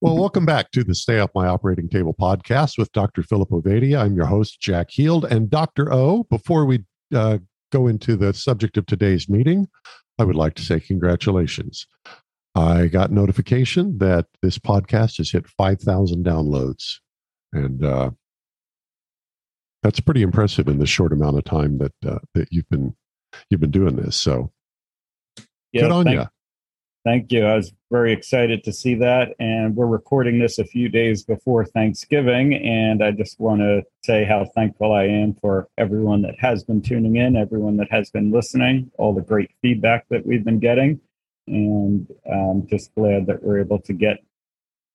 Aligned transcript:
Well, 0.00 0.16
welcome 0.16 0.46
back 0.46 0.70
to 0.70 0.84
the 0.84 0.94
Stay 0.94 1.18
Off 1.18 1.30
My 1.34 1.48
Operating 1.48 1.88
Table 1.88 2.14
podcast 2.14 2.78
with 2.78 2.92
Dr. 2.92 3.24
Philip 3.24 3.48
Ovadia. 3.50 4.00
I'm 4.00 4.14
your 4.14 4.26
host, 4.26 4.60
Jack 4.60 4.92
Heald. 4.92 5.24
And 5.24 5.50
Dr. 5.50 5.92
O, 5.92 6.22
before 6.30 6.66
we 6.66 6.84
uh, 7.12 7.38
go 7.72 7.88
into 7.88 8.14
the 8.14 8.32
subject 8.32 8.76
of 8.76 8.86
today's 8.86 9.28
meeting, 9.28 9.66
I 10.16 10.22
would 10.22 10.36
like 10.36 10.54
to 10.54 10.62
say 10.62 10.78
congratulations. 10.78 11.84
I 12.54 12.86
got 12.86 13.10
notification 13.10 13.98
that 13.98 14.26
this 14.40 14.56
podcast 14.56 15.16
has 15.16 15.32
hit 15.32 15.48
5,000 15.48 16.24
downloads. 16.24 16.98
And 17.52 17.84
uh, 17.84 18.12
that's 19.82 19.98
pretty 19.98 20.22
impressive 20.22 20.68
in 20.68 20.78
the 20.78 20.86
short 20.86 21.12
amount 21.12 21.38
of 21.38 21.44
time 21.44 21.78
that 21.78 21.94
uh, 22.06 22.20
that 22.34 22.46
you've 22.52 22.68
been 22.68 22.94
you've 23.50 23.60
been 23.60 23.72
doing 23.72 23.96
this. 23.96 24.14
So 24.14 24.52
yeah, 25.72 25.82
good 25.82 25.90
on 25.90 26.06
you. 26.06 26.26
Thank 27.04 27.32
you. 27.32 27.46
I 27.46 27.54
was 27.56 27.72
very 27.90 28.12
excited 28.12 28.64
to 28.64 28.72
see 28.72 28.94
that. 28.96 29.34
And 29.38 29.74
we're 29.76 29.86
recording 29.86 30.38
this 30.38 30.58
a 30.58 30.64
few 30.64 30.88
days 30.88 31.22
before 31.22 31.64
Thanksgiving. 31.64 32.54
And 32.54 33.02
I 33.02 33.12
just 33.12 33.38
want 33.38 33.60
to 33.60 33.82
say 34.04 34.24
how 34.24 34.44
thankful 34.54 34.92
I 34.92 35.04
am 35.04 35.34
for 35.34 35.68
everyone 35.78 36.22
that 36.22 36.34
has 36.38 36.64
been 36.64 36.82
tuning 36.82 37.16
in, 37.16 37.36
everyone 37.36 37.76
that 37.78 37.90
has 37.90 38.10
been 38.10 38.30
listening, 38.30 38.90
all 38.98 39.14
the 39.14 39.22
great 39.22 39.50
feedback 39.62 40.06
that 40.10 40.26
we've 40.26 40.44
been 40.44 40.58
getting. 40.58 41.00
And 41.46 42.06
I'm 42.30 42.66
just 42.66 42.94
glad 42.94 43.26
that 43.26 43.42
we're 43.42 43.60
able 43.60 43.80
to 43.82 43.92
get 43.92 44.18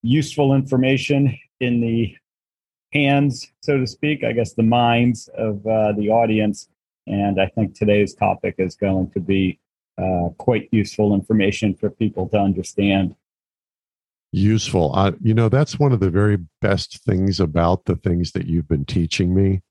useful 0.03 0.53
information 0.53 1.35
in 1.59 1.81
the 1.81 2.15
hands, 2.91 3.51
so 3.61 3.79
to 3.79 3.87
speak, 3.87 4.23
I 4.23 4.33
guess 4.33 4.53
the 4.53 4.61
minds 4.61 5.29
of 5.35 5.65
uh, 5.65 5.93
the 5.93 6.09
audience. 6.09 6.67
And 7.07 7.41
I 7.41 7.47
think 7.47 7.73
today's 7.73 8.13
topic 8.13 8.55
is 8.59 8.75
going 8.75 9.09
to 9.11 9.19
be 9.19 9.59
uh, 9.97 10.29
quite 10.37 10.69
useful 10.71 11.13
information 11.13 11.73
for 11.75 11.89
people 11.89 12.27
to 12.29 12.37
understand. 12.37 13.15
Useful. 14.31 14.91
Uh, 14.95 15.11
you 15.21 15.33
know, 15.33 15.49
that's 15.49 15.77
one 15.77 15.91
of 15.91 15.99
the 15.99 16.09
very 16.09 16.39
best 16.61 17.03
things 17.03 17.39
about 17.39 17.85
the 17.85 17.95
things 17.95 18.31
that 18.31 18.47
you've 18.47 18.67
been 18.67 18.85
teaching 18.85 19.35
me 19.35 19.61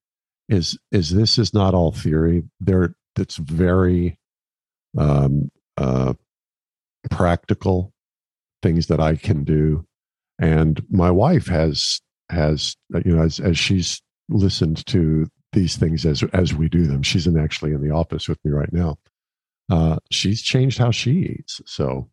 is 0.48 0.78
is 0.92 1.10
this 1.10 1.38
is 1.38 1.52
not 1.52 1.74
all 1.74 1.90
theory. 1.90 2.44
There, 2.60 2.94
it's 3.18 3.36
very 3.36 4.18
um, 4.96 5.50
uh, 5.76 6.14
practical 7.10 7.92
things 8.62 8.86
that 8.86 9.00
I 9.00 9.16
can 9.16 9.42
do, 9.42 9.84
and 10.38 10.80
my 10.88 11.10
wife 11.10 11.48
has 11.48 12.00
has 12.30 12.76
you 13.04 13.16
know 13.16 13.22
as 13.22 13.40
as 13.40 13.58
she's 13.58 14.00
listened 14.28 14.86
to 14.86 15.26
these 15.52 15.76
things 15.76 16.06
as 16.06 16.22
as 16.32 16.54
we 16.54 16.68
do 16.68 16.86
them. 16.86 17.02
She's 17.02 17.26
in 17.26 17.36
actually 17.36 17.72
in 17.72 17.82
the 17.82 17.92
office 17.92 18.28
with 18.28 18.38
me 18.44 18.52
right 18.52 18.72
now 18.72 18.96
uh, 19.72 19.96
she's 20.10 20.42
changed 20.42 20.76
how 20.76 20.90
she 20.90 21.12
eats. 21.12 21.62
So 21.64 22.10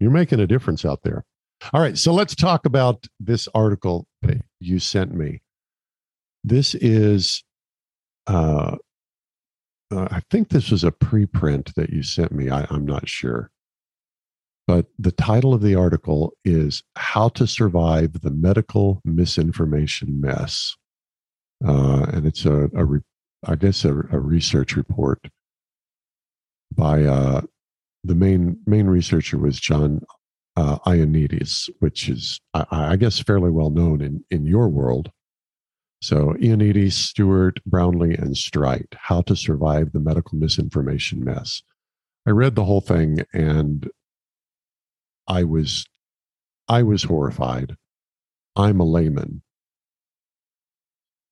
you're 0.00 0.10
making 0.10 0.40
a 0.40 0.46
difference 0.46 0.82
out 0.86 1.02
there. 1.02 1.24
All 1.72 1.80
right, 1.80 1.98
so 1.98 2.12
let's 2.12 2.34
talk 2.34 2.64
about 2.64 3.06
this 3.20 3.48
article 3.54 4.06
that 4.22 4.40
you 4.60 4.78
sent 4.78 5.12
me. 5.14 5.42
This 6.42 6.74
is, 6.74 7.44
uh, 8.26 8.76
uh, 9.92 10.08
I 10.10 10.22
think 10.30 10.48
this 10.48 10.70
was 10.70 10.84
a 10.84 10.90
preprint 10.90 11.74
that 11.74 11.90
you 11.90 12.02
sent 12.02 12.32
me. 12.32 12.48
I, 12.48 12.66
I'm 12.70 12.86
not 12.86 13.06
sure. 13.08 13.50
But 14.66 14.86
the 14.98 15.12
title 15.12 15.52
of 15.52 15.60
the 15.60 15.74
article 15.74 16.32
is 16.46 16.82
How 16.96 17.28
to 17.30 17.46
Survive 17.46 18.22
the 18.22 18.30
Medical 18.30 19.02
Misinformation 19.04 20.18
Mess. 20.18 20.76
Uh, 21.62 22.06
and 22.12 22.26
it's 22.26 22.46
a, 22.46 22.70
a 22.74 22.84
re- 22.86 23.00
I 23.44 23.56
guess, 23.56 23.84
a, 23.84 23.90
a 23.90 24.18
research 24.18 24.76
report 24.76 25.20
by 26.74 27.04
uh, 27.04 27.42
the 28.04 28.14
main 28.14 28.58
main 28.66 28.86
researcher 28.86 29.38
was 29.38 29.60
John 29.60 30.00
uh, 30.56 30.78
Ioannidis, 30.86 31.70
which 31.78 32.08
is 32.08 32.40
I, 32.54 32.66
I, 32.70 32.96
guess 32.96 33.18
fairly 33.18 33.50
well 33.50 33.70
known 33.70 34.00
in 34.00 34.24
in 34.30 34.46
your 34.46 34.68
world. 34.68 35.10
So 36.00 36.34
Ioannidis, 36.34 36.92
Stuart, 36.92 37.60
Brownlee, 37.64 38.14
and 38.14 38.36
Strite: 38.36 38.94
How 38.96 39.22
to 39.22 39.36
Survive 39.36 39.92
the 39.92 40.00
Medical 40.00 40.38
Misinformation 40.38 41.24
Mess. 41.24 41.62
I 42.26 42.30
read 42.30 42.54
the 42.54 42.64
whole 42.64 42.80
thing 42.80 43.24
and 43.32 43.90
I 45.26 45.44
was 45.44 45.86
I 46.68 46.82
was 46.82 47.04
horrified. 47.04 47.76
I'm 48.56 48.80
a 48.80 48.84
layman. 48.84 49.42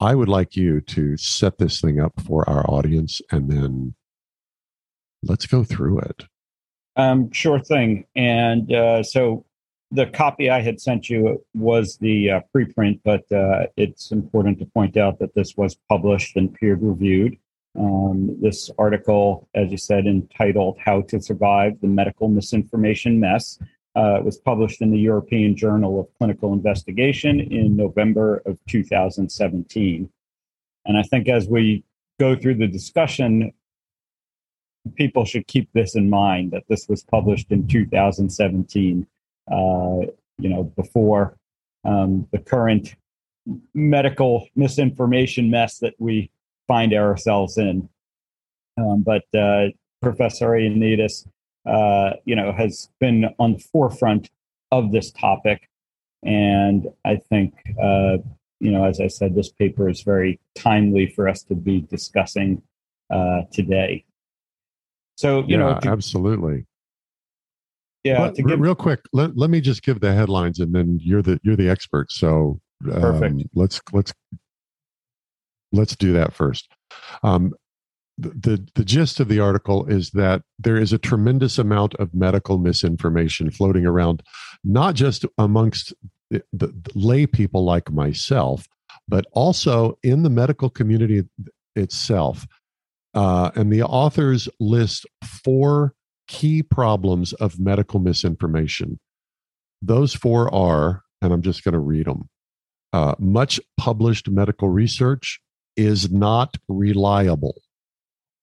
I 0.01 0.15
would 0.15 0.29
like 0.29 0.57
you 0.57 0.81
to 0.81 1.17
set 1.19 1.59
this 1.59 1.81
thing 1.81 2.01
up 2.01 2.15
for 2.27 2.49
our 2.49 2.69
audience 2.69 3.21
and 3.31 3.51
then 3.51 3.95
let's 5.23 5.47
go 5.47 5.65
through 5.65 6.01
it. 6.01 6.25
Um, 6.97 7.33
sure 7.33 7.61
thing. 7.61 8.05
And 8.17 8.73
uh, 8.73 9.03
so 9.03 9.45
the 9.91 10.07
copy 10.07 10.51
I 10.51 10.61
had 10.61 10.81
sent 10.81 11.11
you 11.11 11.45
was 11.55 11.97
the 11.99 12.31
uh, 12.31 12.41
preprint, 12.55 13.01
but 13.05 13.31
uh, 13.33 13.67
it's 13.77 14.13
important 14.13 14.59
to 14.61 14.67
point 14.67 14.97
out 14.97 15.19
that 15.19 15.35
this 15.35 15.57
was 15.57 15.77
published 15.89 16.37
and 16.37 16.53
peer 16.55 16.77
reviewed. 16.77 17.37
Um, 17.79 18.37
this 18.41 18.71
article, 18.79 19.49
as 19.55 19.71
you 19.71 19.77
said, 19.77 20.07
entitled 20.07 20.79
How 20.85 21.03
to 21.03 21.21
Survive 21.21 21.81
the 21.81 21.87
Medical 21.87 22.29
Misinformation 22.29 23.21
Mess, 23.21 23.59
uh, 23.97 24.21
was 24.25 24.39
published 24.39 24.83
in 24.83 24.91
the 24.91 24.99
European 24.99 25.57
Journal 25.57 26.01
of 26.01 26.07
Clinical 26.19 26.53
Investigation 26.53 27.41
in 27.41 27.77
November 27.77 28.43
of 28.47 28.59
2017. 28.69 30.09
And 30.87 30.97
I 30.97 31.03
think 31.03 31.29
as 31.29 31.49
we 31.49 31.85
go 32.19 32.37
through 32.37 32.57
the 32.57 32.69
discussion, 32.69 33.53
people 34.95 35.25
should 35.25 35.47
keep 35.47 35.69
this 35.73 35.95
in 35.95 36.09
mind 36.09 36.53
that 36.53 36.65
this 36.69 36.89
was 36.89 37.03
published 37.03 37.51
in 37.51 37.67
2017, 37.67 39.07
uh, 39.51 39.55
you 40.39 40.49
know, 40.49 40.65
before 40.65 41.37
um, 41.85 42.27
the 42.33 42.39
current 42.39 42.95
medical 43.75 44.47
misinformation 44.57 45.51
mess 45.51 45.79
that 45.79 45.95
we 45.99 46.31
find 46.69 46.93
ourselves 46.95 47.59
in. 47.59 47.89
Um, 48.79 49.03
but 49.03 49.25
uh, 49.37 49.69
Professor 50.01 50.51
Ioannidis, 50.51 51.27
uh, 51.67 52.13
you 52.25 52.37
know, 52.37 52.53
has 52.53 52.89
been 53.01 53.27
on 53.39 53.55
the 53.55 53.59
forefront 53.59 54.31
of 54.71 54.93
this 54.93 55.11
topic. 55.11 55.69
And 56.23 56.89
I 57.05 57.17
think, 57.17 57.55
uh, 57.83 58.19
you 58.61 58.71
know, 58.71 58.85
as 58.85 59.01
I 59.01 59.09
said, 59.09 59.35
this 59.35 59.51
paper 59.51 59.89
is 59.89 60.03
very 60.03 60.39
timely 60.55 61.07
for 61.07 61.29
us 61.29 61.43
to 61.45 61.55
be 61.55 61.81
discussing 61.81 62.63
uh, 63.11 63.43
today. 63.51 64.05
So, 65.21 65.41
you 65.41 65.45
yeah, 65.49 65.57
know, 65.59 65.79
to, 65.81 65.89
absolutely. 65.91 66.65
Yeah. 68.05 68.29
But, 68.29 68.37
give, 68.37 68.59
real 68.59 68.75
quick, 68.75 69.01
let, 69.13 69.37
let 69.37 69.51
me 69.51 69.61
just 69.61 69.83
give 69.83 70.01
the 70.01 70.15
headlines 70.15 70.61
and 70.61 70.75
then 70.75 70.99
you're 71.03 71.21
the, 71.21 71.39
you're 71.43 71.57
the 71.57 71.69
expert. 71.69 72.11
So 72.11 72.59
um, 72.91 73.01
perfect. 73.03 73.43
let's, 73.55 73.83
let's, 73.93 74.15
let's 75.73 75.95
do 75.95 76.15
that 76.15 76.33
first. 76.33 76.71
Um, 77.23 77.53
the, 78.17 78.31
the, 78.31 78.69
the 78.77 78.85
gist 78.85 79.21
of 79.21 79.29
the 79.29 79.41
article 79.41 79.85
is 79.85 80.09
that 80.13 80.41
there 80.59 80.79
is 80.79 80.95
a 80.95 80.99
tremendous 80.99 81.59
amount 81.59 81.95
of 81.97 82.15
medical 82.15 82.57
misinformation 82.57 83.51
floating 83.51 83.85
around, 83.85 84.23
not 84.65 84.95
just 84.95 85.27
amongst 85.37 85.93
the, 86.31 86.43
the, 86.55 86.69
the 86.69 86.93
lay 86.95 87.27
people 87.27 87.63
like 87.63 87.93
myself, 87.93 88.67
but 89.07 89.27
also 89.33 89.99
in 90.03 90.23
the 90.23 90.31
medical 90.31 90.71
community 90.71 91.25
itself. 91.77 92.47
Uh, 93.15 93.51
and 93.55 93.73
the 93.73 93.83
authors 93.83 94.49
list 94.59 95.07
four 95.25 95.95
key 96.29 96.63
problems 96.63 97.33
of 97.35 97.59
medical 97.59 97.99
misinformation. 97.99 98.99
Those 99.83 100.15
four 100.15 100.53
are, 100.55 101.03
and 101.21 101.33
I'm 101.33 101.43
just 101.43 101.65
going 101.65 101.73
to 101.73 101.81
read 101.81 102.07
them. 102.07 102.29
Uh, 102.93 103.15
much 103.19 103.61
published 103.77 104.29
medical 104.29 104.69
research 104.69 105.41
is 105.77 106.11
not 106.11 106.57
reliable 106.69 107.61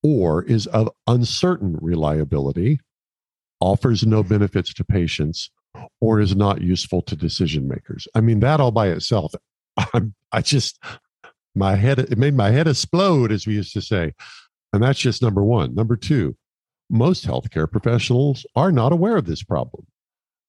or 0.04 0.44
is 0.44 0.68
of 0.68 0.90
uncertain 1.08 1.78
reliability, 1.81 2.80
offers 3.60 4.06
no 4.06 4.24
benefits 4.24 4.74
to 4.74 4.84
patients, 4.84 5.50
or 6.00 6.19
is 6.19 6.36
not 6.36 6.62
useful 6.62 7.02
to 7.02 7.16
decision 7.16 7.68
makers. 7.68 8.08
I 8.16 8.22
mean, 8.22 8.40
that 8.42 8.60
all 8.60 8.72
by 8.72 8.88
itself, 8.88 9.34
I'm, 9.94 10.14
I 10.31 10.42
just, 10.42 10.81
my 11.56 11.75
head, 11.75 12.00
it 12.00 12.18
made 12.18 12.36
my 12.36 12.52
head 12.52 12.68
explode, 12.68 13.31
as 13.31 13.48
we 13.48 13.56
used 13.56 13.74
to 13.74 13.81
say. 13.81 14.14
And 14.74 14.84
that's 14.84 15.00
just 15.00 15.22
number 15.22 15.44
one. 15.44 15.74
Number 15.75 15.96
two, 15.96 16.36
most 16.90 17.25
healthcare 17.25 17.69
professionals 17.72 18.46
are 18.56 18.72
not 18.72 18.92
aware 18.92 19.18
of 19.18 19.25
this 19.25 19.44
problem. 19.44 19.88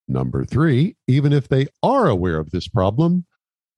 Number 0.07 0.45
three, 0.45 0.97
even 1.07 1.33
if 1.33 1.49
they 1.49 1.67
are 1.83 2.09
aware 2.09 2.39
of 2.39 2.51
this 2.51 2.69
problem, 2.69 3.27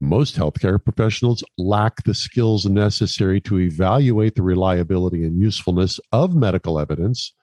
Most 0.00 0.34
healthcare 0.36 0.82
professionals 0.82 1.44
lack 1.58 2.04
the 2.04 2.14
skills 2.14 2.64
necessary 2.64 3.40
to 3.42 3.58
evaluate 3.60 4.34
the 4.34 4.42
reliability 4.42 5.24
and 5.24 5.38
usefulness 5.38 6.00
of 6.10 6.34
medical 6.34 6.78
evidence. 6.78 7.34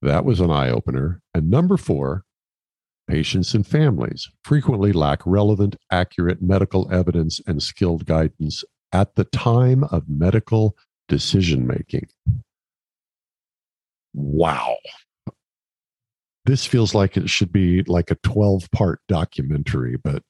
That 0.00 0.24
was 0.24 0.38
an 0.38 0.50
eye 0.50 0.70
opener. 0.70 1.20
And 1.34 1.50
number 1.50 1.76
four, 1.76 2.24
patients 3.08 3.54
and 3.54 3.66
families 3.66 4.30
frequently 4.44 4.92
lack 4.92 5.20
relevant, 5.26 5.74
accurate 5.90 6.40
medical 6.40 6.90
evidence 6.92 7.40
and 7.44 7.60
skilled 7.60 8.06
guidance 8.06 8.62
at 8.92 9.16
the 9.16 9.24
time 9.24 9.82
of 9.84 10.08
medical 10.08 10.76
decision 11.08 11.66
making. 11.66 12.08
Wow. 14.12 14.76
This 16.44 16.66
feels 16.66 16.94
like 16.94 17.16
it 17.16 17.30
should 17.30 17.52
be 17.52 17.82
like 17.84 18.10
a 18.10 18.16
12 18.16 18.70
part 18.70 19.00
documentary, 19.08 19.96
but 19.96 20.22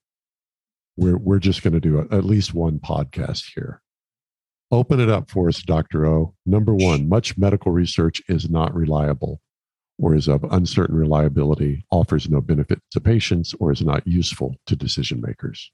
we're, 0.97 1.19
we're 1.19 1.41
just 1.41 1.63
going 1.63 1.75
to 1.75 1.81
do 1.81 1.99
at 1.99 2.25
least 2.25 2.55
one 2.55 2.79
podcast 2.79 3.53
here. 3.55 3.83
Open 4.71 5.01
it 5.01 5.11
up 5.11 5.31
for 5.31 5.49
us, 5.49 5.63
Dr. 5.63 6.07
O. 6.07 6.35
Number 6.47 6.75
one, 6.75 7.09
much 7.09 7.37
medical 7.37 7.73
research 7.73 8.23
is 8.29 8.49
not 8.49 8.75
reliable 8.75 9.41
or 9.99 10.15
is 10.15 10.29
of 10.29 10.45
uncertain 10.51 10.97
reliability, 10.97 11.85
offers 11.91 12.29
no 12.29 12.41
benefit 12.41 12.81
to 12.91 13.01
patients, 13.01 13.55
or 13.61 13.71
is 13.71 13.83
not 13.83 14.07
useful 14.07 14.57
to 14.67 14.75
decision 14.75 15.21
makers. 15.21 15.71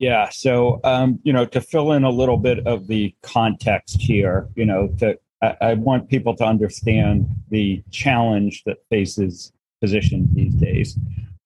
Yeah. 0.00 0.30
So, 0.30 0.80
um, 0.82 1.20
you 1.22 1.32
know, 1.32 1.44
to 1.44 1.60
fill 1.60 1.92
in 1.92 2.04
a 2.04 2.10
little 2.10 2.38
bit 2.38 2.66
of 2.66 2.86
the 2.86 3.14
context 3.22 4.00
here, 4.00 4.48
you 4.56 4.64
know, 4.64 4.88
to 4.98 5.18
I, 5.42 5.56
I 5.60 5.74
want 5.74 6.08
people 6.08 6.34
to 6.36 6.44
understand 6.44 7.28
the 7.50 7.84
challenge 7.90 8.64
that 8.64 8.78
faces 8.88 9.52
physicians 9.80 10.28
these 10.34 10.54
days. 10.54 10.98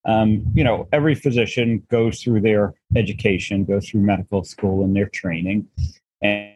Um, 0.06 0.44
you 0.54 0.62
know, 0.62 0.88
every 0.92 1.16
physician 1.16 1.82
goes 1.90 2.22
through 2.22 2.42
their 2.42 2.74
education, 2.94 3.64
goes 3.64 3.88
through 3.88 4.02
medical 4.02 4.44
school 4.44 4.84
and 4.84 4.94
their 4.94 5.08
training. 5.08 5.66
And, 6.22 6.54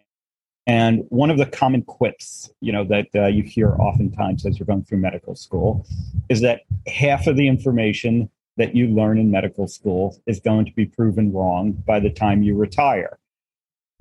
and 0.68 1.04
one 1.08 1.30
of 1.30 1.38
the 1.38 1.46
common 1.46 1.82
quips, 1.82 2.50
you 2.60 2.72
know, 2.72 2.84
that 2.84 3.08
uh, 3.16 3.26
you 3.26 3.42
hear 3.42 3.72
oftentimes 3.72 4.46
as 4.46 4.58
you're 4.58 4.66
going 4.66 4.84
through 4.84 4.98
medical 4.98 5.34
school 5.34 5.84
is 6.28 6.42
that 6.42 6.60
half 6.86 7.26
of 7.26 7.36
the 7.36 7.48
information 7.48 8.30
that 8.58 8.76
you 8.76 8.88
learn 8.88 9.18
in 9.18 9.30
medical 9.30 9.66
school 9.66 10.20
is 10.26 10.40
going 10.40 10.66
to 10.66 10.72
be 10.72 10.84
proven 10.84 11.32
wrong 11.32 11.72
by 11.86 12.00
the 12.00 12.10
time 12.10 12.42
you 12.42 12.56
retire. 12.56 13.18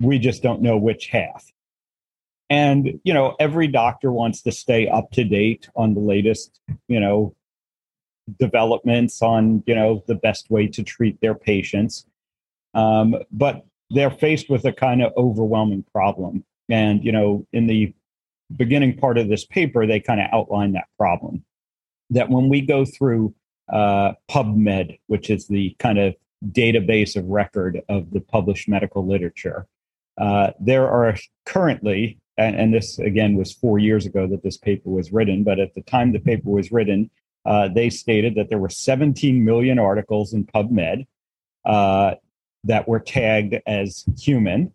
We 0.00 0.18
just 0.18 0.42
don't 0.42 0.60
know 0.60 0.76
which 0.76 1.06
half. 1.06 1.50
And, 2.50 3.00
you 3.04 3.14
know, 3.14 3.36
every 3.38 3.68
doctor 3.68 4.10
wants 4.10 4.42
to 4.42 4.52
stay 4.52 4.88
up 4.88 5.10
to 5.12 5.24
date 5.24 5.68
on 5.76 5.94
the 5.94 6.00
latest, 6.00 6.60
you 6.88 6.98
know, 6.98 7.34
developments 8.38 9.22
on, 9.22 9.62
you 9.66 9.74
know, 9.74 10.02
the 10.06 10.14
best 10.14 10.50
way 10.50 10.66
to 10.68 10.82
treat 10.82 11.20
their 11.20 11.34
patients. 11.34 12.06
Um, 12.74 13.16
but 13.30 13.64
they're 13.90 14.10
faced 14.10 14.50
with 14.50 14.64
a 14.64 14.72
kind 14.72 15.02
of 15.02 15.12
overwhelming 15.16 15.84
problem. 15.92 16.44
And, 16.68 17.04
you 17.04 17.12
know, 17.12 17.46
in 17.52 17.66
the 17.66 17.94
beginning 18.54 18.96
part 18.96 19.18
of 19.18 19.28
this 19.28 19.44
paper, 19.44 19.86
they 19.86 20.00
kind 20.00 20.20
of 20.20 20.28
outline 20.32 20.72
that 20.72 20.88
problem. 20.98 21.44
That 22.10 22.30
when 22.30 22.48
we 22.48 22.60
go 22.62 22.84
through 22.84 23.34
uh, 23.70 24.12
PubMed, 24.30 24.98
which 25.06 25.30
is 25.30 25.46
the 25.46 25.76
kind 25.78 25.98
of 25.98 26.14
database 26.50 27.16
of 27.16 27.24
record 27.26 27.80
of 27.88 28.10
the 28.10 28.20
published 28.20 28.68
medical 28.68 29.06
literature, 29.06 29.66
uh, 30.18 30.50
there 30.60 30.88
are 30.88 31.16
currently 31.46 32.18
and, 32.38 32.54
and, 32.54 32.72
this 32.72 32.98
again 33.00 33.34
was 33.34 33.52
four 33.52 33.80
years 33.80 34.06
ago 34.06 34.26
that 34.28 34.44
this 34.44 34.56
paper 34.56 34.88
was 34.88 35.12
written, 35.12 35.42
but 35.42 35.58
at 35.58 35.74
the 35.74 35.82
time 35.82 36.12
the 36.12 36.20
paper 36.20 36.48
was 36.48 36.70
written, 36.70 37.10
uh, 37.44 37.68
they 37.68 37.90
stated 37.90 38.36
that 38.36 38.48
there 38.48 38.58
were 38.58 38.68
17 38.68 39.44
million 39.44 39.78
articles 39.78 40.32
in 40.32 40.46
PubMed 40.46 41.06
uh, 41.64 42.14
that 42.64 42.86
were 42.86 43.00
tagged 43.00 43.56
as 43.66 44.04
human, 44.18 44.72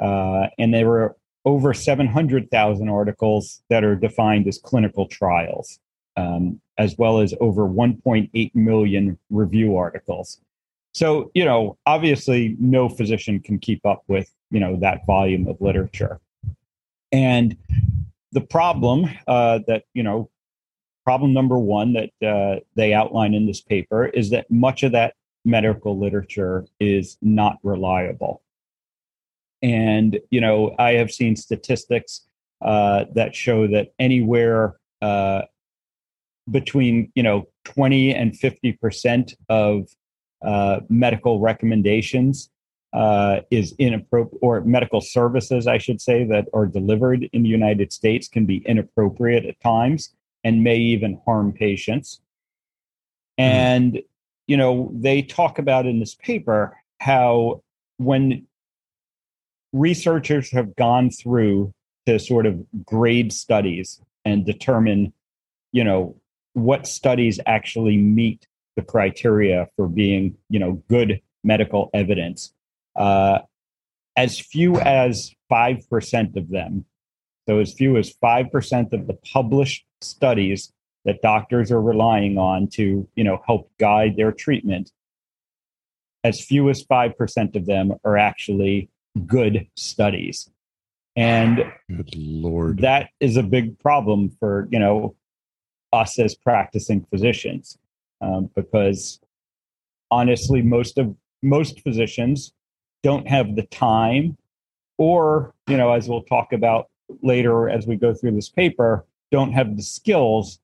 uh, 0.00 0.48
and 0.58 0.72
there 0.74 0.86
were 0.86 1.16
over 1.44 1.72
700,000 1.72 2.88
articles 2.88 3.62
that 3.70 3.84
are 3.84 3.96
defined 3.96 4.46
as 4.46 4.58
clinical 4.58 5.06
trials, 5.06 5.78
um, 6.18 6.60
as 6.78 6.96
well 6.98 7.20
as 7.20 7.32
over 7.40 7.62
1.8 7.68 8.54
million 8.54 9.18
review 9.30 9.76
articles. 9.76 10.40
So, 10.94 11.30
you 11.34 11.44
know, 11.44 11.78
obviously, 11.86 12.56
no 12.58 12.88
physician 12.88 13.40
can 13.40 13.58
keep 13.58 13.84
up 13.86 14.02
with 14.08 14.32
you 14.50 14.60
know 14.60 14.76
that 14.80 15.06
volume 15.06 15.46
of 15.46 15.60
literature. 15.60 16.20
And 17.12 17.56
the 18.32 18.40
problem 18.40 19.08
uh, 19.26 19.60
that, 19.66 19.84
you 19.94 20.02
know, 20.02 20.30
problem 21.04 21.32
number 21.32 21.58
one 21.58 21.94
that 21.94 22.10
uh, 22.26 22.60
they 22.74 22.92
outline 22.92 23.34
in 23.34 23.46
this 23.46 23.60
paper 23.60 24.06
is 24.06 24.30
that 24.30 24.50
much 24.50 24.82
of 24.82 24.92
that 24.92 25.14
medical 25.44 25.98
literature 25.98 26.66
is 26.80 27.16
not 27.22 27.58
reliable. 27.62 28.42
And, 29.62 30.20
you 30.30 30.40
know, 30.40 30.74
I 30.78 30.92
have 30.92 31.10
seen 31.10 31.34
statistics 31.34 32.26
uh, 32.60 33.06
that 33.14 33.34
show 33.34 33.66
that 33.68 33.92
anywhere 33.98 34.76
uh, 35.00 35.42
between, 36.50 37.12
you 37.14 37.22
know, 37.22 37.48
20 37.64 38.14
and 38.14 38.32
50% 38.32 39.34
of 39.48 39.88
uh, 40.42 40.80
medical 40.88 41.40
recommendations 41.40 42.50
uh, 42.92 43.40
is 43.50 43.74
inappropriate, 43.78 44.38
or 44.40 44.60
medical 44.62 45.00
services, 45.00 45.66
I 45.66 45.78
should 45.78 46.00
say, 46.00 46.24
that 46.24 46.46
are 46.54 46.66
delivered 46.66 47.28
in 47.32 47.42
the 47.42 47.48
United 47.48 47.92
States 47.92 48.28
can 48.28 48.46
be 48.46 48.58
inappropriate 48.66 49.44
at 49.44 49.60
times 49.60 50.14
and 50.44 50.64
may 50.64 50.76
even 50.76 51.20
harm 51.24 51.52
patients. 51.52 52.20
Hmm. 53.38 53.44
And, 53.44 54.02
you 54.46 54.56
know, 54.56 54.90
they 54.94 55.22
talk 55.22 55.58
about 55.58 55.86
in 55.86 56.00
this 56.00 56.14
paper 56.14 56.76
how 57.00 57.62
when 57.98 58.46
researchers 59.72 60.50
have 60.52 60.74
gone 60.76 61.10
through 61.10 61.74
to 62.06 62.18
sort 62.18 62.46
of 62.46 62.64
grade 62.86 63.32
studies 63.32 64.00
and 64.24 64.46
determine, 64.46 65.12
you 65.72 65.84
know, 65.84 66.16
what 66.54 66.86
studies 66.86 67.40
actually 67.46 67.96
meet 67.96 68.46
the 68.76 68.82
criteria 68.82 69.68
for 69.76 69.88
being, 69.88 70.36
you 70.48 70.58
know, 70.58 70.82
good 70.88 71.20
medical 71.44 71.90
evidence. 71.94 72.52
Uh, 72.96 73.40
as 74.16 74.38
few 74.38 74.76
as 74.76 75.32
5% 75.50 76.36
of 76.36 76.50
them, 76.50 76.84
so 77.48 77.58
as 77.60 77.72
few 77.72 77.96
as 77.96 78.12
5% 78.22 78.92
of 78.92 79.06
the 79.06 79.16
published 79.32 79.84
studies 80.00 80.72
that 81.04 81.22
doctors 81.22 81.72
are 81.72 81.80
relying 81.80 82.36
on 82.36 82.68
to 82.68 83.08
you 83.14 83.24
know 83.24 83.40
help 83.46 83.70
guide 83.78 84.16
their 84.16 84.32
treatment 84.32 84.92
as 86.24 86.44
few 86.44 86.68
as 86.68 86.84
5% 86.84 87.56
of 87.56 87.64
them 87.64 87.94
are 88.04 88.18
actually 88.18 88.90
good 89.26 89.66
studies. 89.76 90.50
And 91.16 91.64
good 91.88 92.14
lord. 92.14 92.78
that 92.80 93.08
is 93.20 93.36
a 93.36 93.42
big 93.42 93.78
problem 93.78 94.30
for 94.38 94.68
you 94.70 94.78
know 94.78 95.16
us 95.92 96.18
as 96.18 96.34
practicing 96.34 97.04
physicians 97.10 97.78
um, 98.20 98.50
because 98.54 99.20
honestly 100.10 100.62
most 100.62 100.98
of 100.98 101.14
most 101.42 101.80
physicians 101.80 102.52
don't 103.02 103.28
have 103.28 103.56
the 103.56 103.62
time 103.64 104.36
or 104.98 105.54
you 105.66 105.76
know 105.76 105.92
as 105.92 106.08
we'll 106.08 106.22
talk 106.22 106.52
about 106.52 106.88
later 107.22 107.68
as 107.68 107.86
we 107.86 107.96
go 107.96 108.12
through 108.12 108.32
this 108.32 108.48
paper 108.48 109.04
don't 109.30 109.52
have 109.52 109.76
the 109.76 109.82
skills 109.82 110.58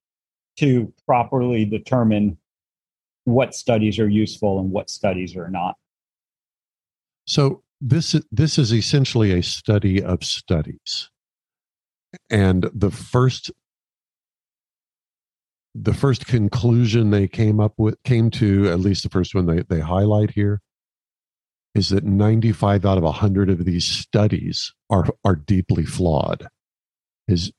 to 0.56 0.92
properly 1.06 1.64
determine 1.64 2.38
what 3.24 3.54
studies 3.54 3.98
are 3.98 4.08
useful 4.08 4.60
and 4.60 4.70
what 4.70 4.90
studies 4.90 5.36
are 5.36 5.48
not. 5.48 5.76
So 7.26 7.62
this 7.80 8.14
this 8.30 8.58
is 8.58 8.72
essentially 8.72 9.32
a 9.32 9.42
study 9.42 10.02
of 10.02 10.22
studies. 10.22 11.10
And 12.30 12.70
the 12.72 12.90
first 12.90 13.50
the 15.74 15.94
first 15.94 16.26
conclusion 16.26 17.10
they 17.10 17.26
came 17.26 17.58
up 17.60 17.74
with 17.76 18.00
came 18.04 18.30
to 18.30 18.70
at 18.70 18.80
least 18.80 19.02
the 19.02 19.08
first 19.08 19.34
one 19.34 19.46
they, 19.46 19.62
they 19.62 19.80
highlight 19.80 20.30
here 20.30 20.60
is 21.74 21.88
that 21.88 22.04
95 22.04 22.86
out 22.86 22.98
of 22.98 23.04
100 23.04 23.50
of 23.50 23.64
these 23.64 23.84
studies 23.84 24.72
are 24.90 25.06
are 25.24 25.34
deeply 25.34 25.84
flawed. 25.84 26.46
Is 27.26 27.52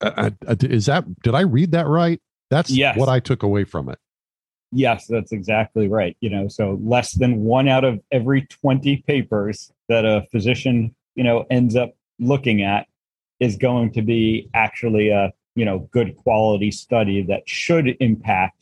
uh, 0.00 0.30
uh, 0.48 0.54
is 0.60 0.86
that 0.86 1.04
did 1.22 1.34
i 1.34 1.42
read 1.42 1.72
that 1.72 1.86
right? 1.86 2.20
That's 2.50 2.70
yes. 2.70 2.96
what 2.96 3.08
i 3.08 3.20
took 3.20 3.42
away 3.42 3.64
from 3.64 3.88
it. 3.88 3.98
Yes 4.72 5.06
that's 5.06 5.32
exactly 5.32 5.88
right 5.88 6.16
you 6.20 6.30
know 6.30 6.48
so 6.48 6.78
less 6.82 7.12
than 7.12 7.42
one 7.42 7.68
out 7.68 7.84
of 7.84 8.00
every 8.10 8.46
20 8.46 9.04
papers 9.06 9.70
that 9.90 10.06
a 10.06 10.26
physician 10.32 10.94
you 11.14 11.24
know 11.24 11.44
ends 11.50 11.76
up 11.76 11.94
looking 12.18 12.62
at 12.62 12.86
is 13.38 13.56
going 13.56 13.92
to 13.92 14.00
be 14.00 14.48
actually 14.54 15.10
a 15.10 15.32
you 15.54 15.64
know 15.64 15.80
good 15.92 16.16
quality 16.16 16.70
study 16.70 17.22
that 17.22 17.48
should 17.48 17.96
impact 18.00 18.58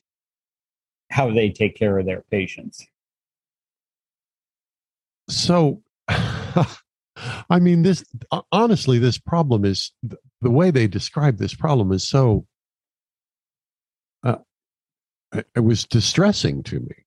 how 1.11 1.31
they 1.31 1.51
take 1.51 1.77
care 1.77 1.99
of 1.99 2.07
their 2.07 2.23
patients 2.31 2.87
so 5.29 5.83
i 6.09 7.59
mean 7.61 7.83
this 7.83 8.05
honestly 8.53 8.99
this 8.99 9.19
problem 9.19 9.65
is 9.65 9.93
the 10.41 10.51
way 10.51 10.71
they 10.71 10.87
describe 10.87 11.39
this 11.39 11.55
problem 11.55 11.93
is 11.93 12.09
so 12.09 12.47
uh, 14.25 14.37
it 15.55 15.61
was 15.61 15.85
distressing 15.85 16.63
to 16.63 16.81
me 16.81 17.05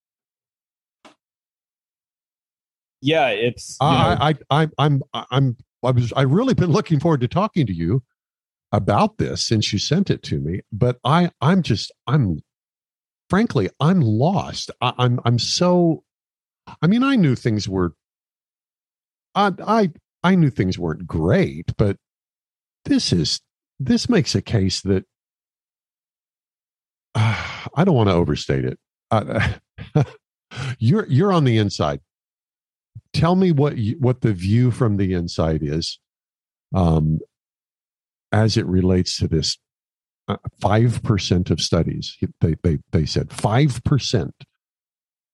Yeah, 3.04 3.28
it's. 3.28 3.76
I, 3.82 4.34
I, 4.50 4.62
I, 4.64 4.70
I'm, 4.78 5.04
I'm, 5.14 5.58
I 5.84 5.92
was, 5.92 6.14
I 6.16 6.22
really 6.22 6.54
been 6.54 6.72
looking 6.72 7.02
forward 7.02 7.20
to 7.20 7.28
talking 7.28 7.68
to 7.68 7.74
you 7.74 8.02
about 8.74 9.18
this 9.20 9.46
since 9.46 9.72
you 9.72 9.80
sent 9.80 10.10
it 10.10 10.24
to 10.24 10.40
me. 10.40 10.62
But 10.74 11.00
I, 11.06 11.32
I'm 11.40 11.62
just, 11.62 11.92
I'm, 12.08 12.42
frankly, 13.30 13.70
I'm 13.80 14.02
lost. 14.02 14.72
I, 14.82 14.94
I'm, 14.98 15.22
I'm 15.24 15.40
so. 15.40 16.04
I 16.82 16.88
mean, 16.88 17.04
I 17.04 17.16
knew 17.16 17.36
things 17.36 17.70
were. 17.70 17.94
I, 19.36 19.52
I, 19.66 19.92
I 20.24 20.36
knew 20.36 20.50
things 20.50 20.78
weren't 20.78 21.08
great, 21.08 21.72
but 21.78 21.98
this 22.86 23.14
is 23.14 23.42
this 23.80 24.10
makes 24.10 24.36
a 24.36 24.42
case 24.42 24.82
that 24.82 25.06
uh, 27.16 27.68
I 27.76 27.84
don't 27.84 27.96
want 27.96 28.10
to 28.10 28.16
overstate 28.16 28.66
it. 28.66 28.80
Uh, 29.12 29.54
you're 30.80 31.06
you're 31.08 31.34
on 31.34 31.44
the 31.44 31.58
inside. 31.58 32.00
Tell 33.14 33.36
me 33.36 33.52
what 33.52 33.78
you, 33.78 33.98
what 34.00 34.22
the 34.22 34.34
view 34.34 34.72
from 34.72 34.98
the 34.98 35.14
inside 35.14 35.62
is, 35.62 36.00
um, 36.74 37.20
as 38.34 38.58
it 38.58 38.66
relates 38.66 39.18
to 39.18 39.28
this. 39.28 39.58
Uh, 40.30 40.38
five 40.62 41.04
percent 41.04 41.52
of 41.52 41.60
studies 41.60 42.18
they 42.40 42.56
they 42.64 42.80
they 42.94 43.06
said 43.06 43.30
five 43.30 43.84
percent 43.84 44.34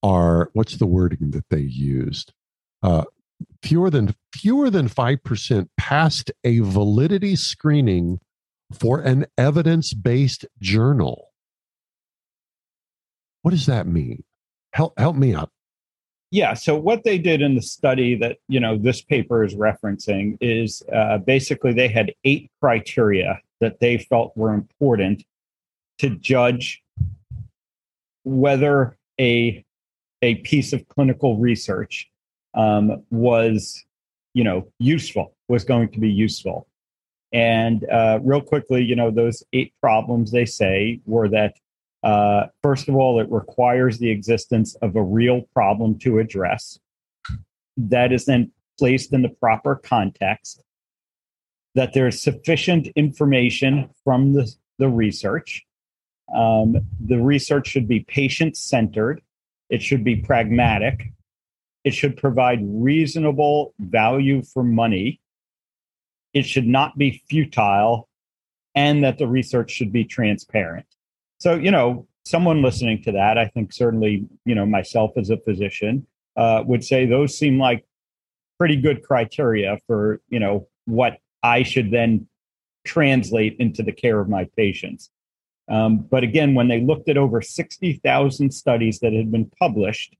are 0.01 0.49
what's 0.53 0.77
the 0.77 0.87
wording 0.87 1.29
that 1.29 1.45
they 1.51 1.59
used? 1.59 2.33
Uh, 2.81 3.03
fewer 3.61 3.91
than 3.91 4.15
fewer 4.33 4.71
than 4.71 4.87
five 4.87 5.23
percent 5.23 5.69
passed 5.77 6.31
a 6.43 6.59
validity 6.59 7.35
screening 7.35 8.19
for 8.73 8.99
an 8.99 9.27
evidence 9.37 9.93
based 9.93 10.45
journal. 10.59 11.29
What 13.43 13.51
does 13.51 13.67
that 13.67 13.85
mean? 13.85 14.23
Help 14.73 14.97
help 14.97 15.15
me 15.15 15.35
out. 15.35 15.51
Yeah. 16.31 16.53
So 16.53 16.77
what 16.77 17.03
they 17.03 17.17
did 17.17 17.41
in 17.41 17.55
the 17.55 17.62
study 17.62 18.15
that 18.15 18.38
you 18.48 18.59
know 18.59 18.77
this 18.77 19.01
paper 19.01 19.43
is 19.43 19.55
referencing 19.55 20.38
is 20.41 20.83
uh, 20.93 21.17
basically 21.17 21.74
they 21.74 21.88
had 21.88 22.13
eight 22.24 22.51
criteria 22.59 23.41
that 23.62 23.79
they 23.79 23.98
felt 23.98 24.36
were 24.38 24.53
important 24.53 25.24
to 26.00 26.09
judge 26.12 26.83
whether 28.24 28.98
a 29.19 29.63
a 30.21 30.36
piece 30.36 30.74
of 30.74 30.88
clinical 30.88 31.38
research 31.38 32.09
um, 32.53 33.03
was 33.09 33.83
you 34.33 34.43
know 34.43 34.67
useful 34.77 35.36
was 35.48 35.63
going 35.63 35.89
to 35.89 36.00
be 36.00 36.09
useful 36.09 36.67
and 37.33 37.89
uh, 37.89 38.19
real 38.21 38.41
quickly 38.41 38.83
you 38.83 38.95
know 38.95 39.09
those 39.09 39.43
eight 39.53 39.74
problems 39.81 40.31
they 40.31 40.45
say 40.45 41.00
were 41.05 41.27
that 41.27 41.55
uh, 42.03 42.47
first 42.63 42.87
of 42.87 42.95
all, 42.95 43.19
it 43.19 43.29
requires 43.29 43.97
the 43.97 44.09
existence 44.09 44.75
of 44.75 44.95
a 44.95 45.03
real 45.03 45.41
problem 45.53 45.99
to 45.99 46.19
address. 46.19 46.79
That 47.77 48.11
is 48.11 48.25
then 48.25 48.51
placed 48.77 49.13
in 49.13 49.21
the 49.21 49.29
proper 49.29 49.75
context. 49.75 50.61
That 51.75 51.93
there's 51.93 52.21
sufficient 52.21 52.87
information 52.95 53.89
from 54.03 54.33
the, 54.33 54.51
the 54.79 54.89
research. 54.89 55.65
Um, 56.33 56.77
the 56.99 57.19
research 57.19 57.67
should 57.67 57.87
be 57.87 58.01
patient 58.01 58.55
centered. 58.55 59.21
It 59.69 59.81
should 59.81 60.03
be 60.03 60.15
pragmatic. 60.15 61.11
It 61.83 61.93
should 61.93 62.17
provide 62.17 62.59
reasonable 62.61 63.73
value 63.79 64.41
for 64.43 64.63
money. 64.63 65.21
It 66.33 66.45
should 66.45 66.67
not 66.67 66.97
be 66.97 67.23
futile, 67.29 68.07
and 68.75 69.03
that 69.03 69.17
the 69.17 69.27
research 69.27 69.71
should 69.71 69.91
be 69.91 70.05
transparent. 70.05 70.85
So, 71.39 71.55
you 71.55 71.72
know, 71.72 72.05
someone 72.25 72.62
listening 72.62 73.01
to 73.03 73.13
that, 73.13 73.38
I 73.38 73.46
think 73.46 73.74
certainly, 73.74 74.25
you 74.46 74.55
know, 74.55 74.65
myself 74.65 75.12
as 75.17 75.29
a 75.29 75.38
physician 75.38 76.05
uh, 76.36 76.63
would 76.65 76.84
say 76.84 77.05
those 77.05 77.38
seem 77.38 77.58
like 77.58 77.86
pretty 78.58 78.75
good 78.75 79.03
criteria 79.03 79.77
for, 79.88 80.22
you 80.29 80.39
know, 80.39 80.67
what 80.86 81.17
I 81.41 81.63
should 81.63 81.91
then 81.91 82.27
translate 82.86 83.55
into 83.60 83.84
the 83.84 83.93
care 83.93 84.19
of 84.19 84.27
my 84.27 84.50
patients. 84.58 85.10
Um, 85.69 86.00
but 86.00 86.24
again, 86.24 86.55
when 86.55 86.67
they 86.67 86.81
looked 86.81 87.10
at 87.10 87.17
over 87.17 87.41
60,000 87.41 88.51
studies 88.51 89.00
that 89.00 89.13
had 89.13 89.31
been 89.31 89.50
published, 89.60 90.15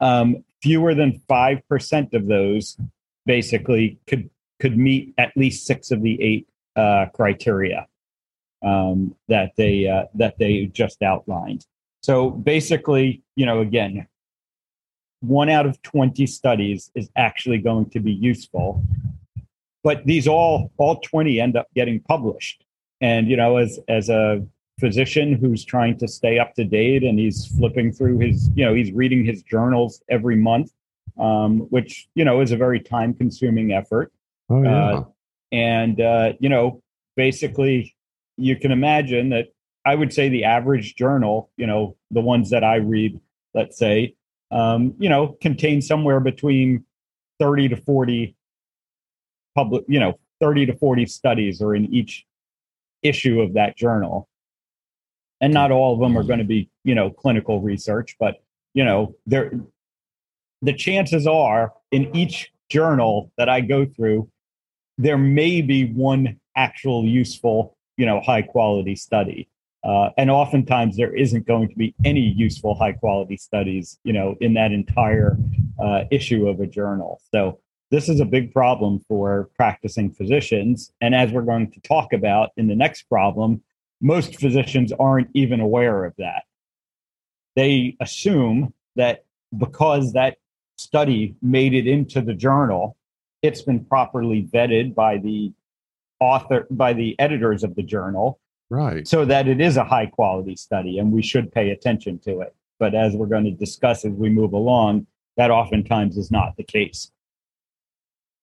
um, 0.00 0.44
fewer 0.62 0.94
than 0.94 1.20
5% 1.28 2.14
of 2.14 2.26
those 2.26 2.78
basically 3.26 3.98
could, 4.06 4.30
could 4.60 4.78
meet 4.78 5.12
at 5.18 5.36
least 5.36 5.66
six 5.66 5.90
of 5.90 6.02
the 6.02 6.20
eight 6.22 6.48
uh, 6.76 7.06
criteria 7.12 7.86
um, 8.64 9.14
that 9.28 9.52
they 9.56 9.86
uh, 9.86 10.04
that 10.14 10.38
they 10.38 10.66
just 10.66 11.02
outlined. 11.02 11.66
So 12.02 12.30
basically, 12.30 13.22
you 13.36 13.46
know, 13.46 13.60
again, 13.60 14.06
one 15.20 15.48
out 15.48 15.66
of 15.66 15.80
20 15.82 16.26
studies 16.26 16.90
is 16.94 17.08
actually 17.16 17.58
going 17.58 17.90
to 17.90 18.00
be 18.00 18.12
useful. 18.12 18.84
But 19.82 20.04
these 20.06 20.26
all 20.26 20.72
all 20.76 21.00
20 21.00 21.40
end 21.40 21.56
up 21.56 21.66
getting 21.74 22.00
published. 22.00 22.64
And 23.00 23.28
you 23.28 23.36
know, 23.36 23.58
as 23.58 23.78
as 23.88 24.08
a 24.08 24.46
physician 24.80 25.34
who's 25.34 25.64
trying 25.64 25.96
to 25.98 26.08
stay 26.08 26.38
up 26.38 26.54
to 26.54 26.64
date 26.64 27.04
and 27.04 27.18
he's 27.18 27.46
flipping 27.58 27.92
through 27.92 28.18
his, 28.18 28.50
you 28.54 28.64
know, 28.64 28.74
he's 28.74 28.92
reading 28.92 29.24
his 29.24 29.42
journals 29.42 30.02
every 30.08 30.36
month, 30.36 30.72
um, 31.18 31.60
which, 31.70 32.08
you 32.14 32.24
know, 32.24 32.40
is 32.40 32.52
a 32.52 32.56
very 32.56 32.80
time 32.80 33.14
consuming 33.14 33.72
effort. 33.72 34.12
Oh, 34.50 34.62
yeah. 34.62 34.94
Uh, 34.94 35.04
and, 35.52 36.00
uh, 36.00 36.32
you 36.40 36.48
know, 36.48 36.82
basically 37.16 37.93
you 38.36 38.56
can 38.56 38.72
imagine 38.72 39.30
that 39.30 39.48
I 39.84 39.94
would 39.94 40.12
say 40.12 40.28
the 40.28 40.44
average 40.44 40.94
journal, 40.94 41.50
you 41.56 41.66
know, 41.66 41.96
the 42.10 42.20
ones 42.20 42.50
that 42.50 42.64
I 42.64 42.76
read, 42.76 43.20
let's 43.52 43.78
say, 43.78 44.14
um, 44.50 44.94
you 44.98 45.08
know, 45.08 45.36
contain 45.40 45.82
somewhere 45.82 46.20
between 46.20 46.84
30 47.38 47.68
to 47.70 47.76
40 47.76 48.36
public, 49.54 49.84
you 49.88 50.00
know, 50.00 50.18
30 50.40 50.66
to 50.66 50.76
40 50.76 51.06
studies 51.06 51.60
are 51.60 51.74
in 51.74 51.92
each 51.92 52.24
issue 53.02 53.40
of 53.40 53.54
that 53.54 53.76
journal. 53.76 54.28
And 55.40 55.52
not 55.52 55.70
all 55.70 55.94
of 55.94 56.00
them 56.00 56.16
are 56.16 56.22
going 56.22 56.38
to 56.38 56.44
be, 56.44 56.70
you 56.84 56.94
know, 56.94 57.10
clinical 57.10 57.60
research, 57.60 58.16
but, 58.18 58.42
you 58.72 58.84
know, 58.84 59.14
there, 59.26 59.52
the 60.62 60.72
chances 60.72 61.26
are 61.26 61.72
in 61.90 62.14
each 62.16 62.50
journal 62.70 63.30
that 63.36 63.48
I 63.48 63.60
go 63.60 63.84
through, 63.84 64.30
there 64.96 65.18
may 65.18 65.60
be 65.60 65.92
one 65.92 66.40
actual 66.56 67.04
useful 67.04 67.73
you 67.96 68.06
know 68.06 68.20
high 68.20 68.42
quality 68.42 68.96
study. 68.96 69.48
Uh, 69.82 70.08
and 70.16 70.30
oftentimes 70.30 70.96
there 70.96 71.14
isn't 71.14 71.46
going 71.46 71.68
to 71.68 71.74
be 71.74 71.94
any 72.06 72.20
useful 72.20 72.74
high 72.74 72.92
quality 72.92 73.36
studies 73.36 73.98
you 74.04 74.12
know 74.12 74.36
in 74.40 74.54
that 74.54 74.72
entire 74.72 75.36
uh, 75.82 76.04
issue 76.10 76.48
of 76.48 76.60
a 76.60 76.66
journal. 76.66 77.20
So 77.32 77.60
this 77.90 78.08
is 78.08 78.20
a 78.20 78.24
big 78.24 78.52
problem 78.52 79.00
for 79.06 79.50
practicing 79.56 80.10
physicians. 80.10 80.90
And 81.00 81.14
as 81.14 81.30
we're 81.30 81.42
going 81.42 81.70
to 81.72 81.80
talk 81.80 82.12
about 82.12 82.50
in 82.56 82.66
the 82.66 82.74
next 82.74 83.02
problem 83.02 83.62
most 84.00 84.38
physicians 84.38 84.92
aren't 84.92 85.30
even 85.32 85.60
aware 85.60 86.04
of 86.04 86.14
that. 86.18 86.42
They 87.56 87.96
assume 88.00 88.74
that 88.96 89.24
because 89.56 90.12
that 90.12 90.36
study 90.76 91.36
made 91.40 91.72
it 91.72 91.86
into 91.86 92.20
the 92.20 92.34
journal 92.34 92.96
it's 93.44 93.60
been 93.60 93.84
properly 93.84 94.42
vetted 94.42 94.94
by 94.94 95.18
the 95.18 95.52
author 96.24 96.66
by 96.70 96.92
the 96.92 97.14
editors 97.18 97.62
of 97.62 97.74
the 97.74 97.82
journal 97.82 98.40
right. 98.70 99.06
so 99.06 99.24
that 99.24 99.48
it 99.48 99.60
is 99.60 99.76
a 99.76 99.84
high 99.84 100.06
quality 100.06 100.56
study 100.56 100.98
and 100.98 101.12
we 101.12 101.22
should 101.22 101.52
pay 101.52 101.70
attention 101.70 102.18
to 102.20 102.40
it. 102.40 102.54
But 102.78 102.94
as 102.94 103.14
we're 103.14 103.26
going 103.26 103.44
to 103.44 103.50
discuss 103.50 104.04
as 104.04 104.12
we 104.12 104.28
move 104.28 104.52
along 104.52 105.06
that 105.36 105.50
oftentimes 105.50 106.16
is 106.16 106.30
not 106.30 106.56
the 106.56 106.64
case. 106.64 107.10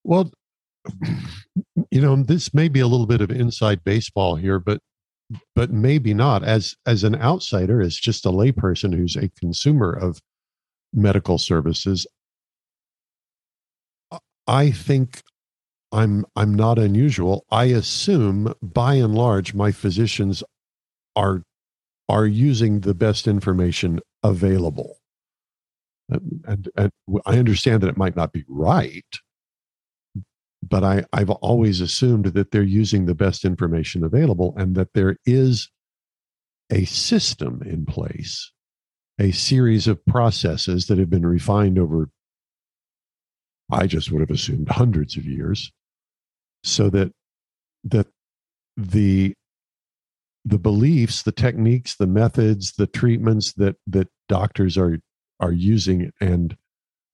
Well 0.04 0.32
you 1.92 2.02
know 2.02 2.16
this 2.16 2.54
may 2.54 2.68
be 2.68 2.80
a 2.80 2.88
little 2.88 3.06
bit 3.06 3.22
of 3.22 3.30
inside 3.30 3.84
baseball 3.84 4.36
here 4.36 4.60
but 4.60 4.80
but 5.56 5.72
maybe 5.72 6.14
not. 6.14 6.44
As 6.44 6.76
as 6.86 7.04
an 7.04 7.16
outsider 7.16 7.82
as 7.82 7.96
just 7.96 8.26
a 8.26 8.30
layperson 8.30 8.96
who's 8.96 9.16
a 9.16 9.30
consumer 9.30 9.92
of 9.92 10.20
medical 10.94 11.38
services 11.38 12.06
i 14.48 14.72
think 14.72 15.22
I'm 15.92 16.26
I'm 16.36 16.54
not 16.54 16.80
unusual. 16.80 17.46
I 17.52 17.66
assume 17.66 18.54
by 18.62 18.96
and 18.96 19.14
large 19.14 19.54
my 19.54 19.72
physicians 19.72 20.44
are 21.16 21.44
are 22.08 22.26
using 22.26 22.82
the 22.82 22.94
best 22.94 23.28
information 23.28 24.00
available. 24.24 24.98
Um, 26.14 26.42
and, 26.46 26.70
and, 26.76 26.92
and 27.08 27.22
I 27.26 27.38
understand 27.38 27.82
that 27.82 27.88
it 27.88 27.98
might 27.98 28.18
not 28.18 28.34
be 28.34 28.44
right, 28.48 29.06
but 30.62 30.84
I, 30.84 31.06
I've 31.14 31.30
always 31.30 31.80
assumed 31.80 32.26
that 32.26 32.52
they're 32.52 32.64
using 32.64 33.06
the 33.06 33.16
best 33.16 33.46
information 33.46 34.04
available 34.04 34.54
and 34.58 34.76
that 34.76 34.94
there 34.94 35.16
is 35.26 35.70
a 36.70 36.84
system 36.86 37.62
in 37.66 37.86
place, 37.86 38.52
a 39.20 39.32
series 39.32 39.88
of 39.88 40.06
processes 40.06 40.88
that 40.88 40.98
have 40.98 41.10
been 41.10 41.26
refined 41.26 41.80
over, 41.80 42.10
I 43.72 43.88
just 43.88 44.12
would 44.12 44.22
have 44.22 44.32
assumed 44.32 44.68
hundreds 44.70 45.16
of 45.16 45.26
years 45.26 45.72
so 46.64 46.90
that 46.90 47.12
that 47.84 48.08
the 48.78 49.34
the 50.46 50.58
beliefs 50.58 51.24
the 51.24 51.32
techniques 51.32 51.96
the 51.96 52.08
methods 52.08 52.74
the 52.74 52.88
treatments 52.88 53.54
that 53.54 53.76
that 53.88 54.08
doctors 54.28 54.78
are 54.78 55.00
are 55.40 55.52
using 55.52 56.12
and 56.20 56.58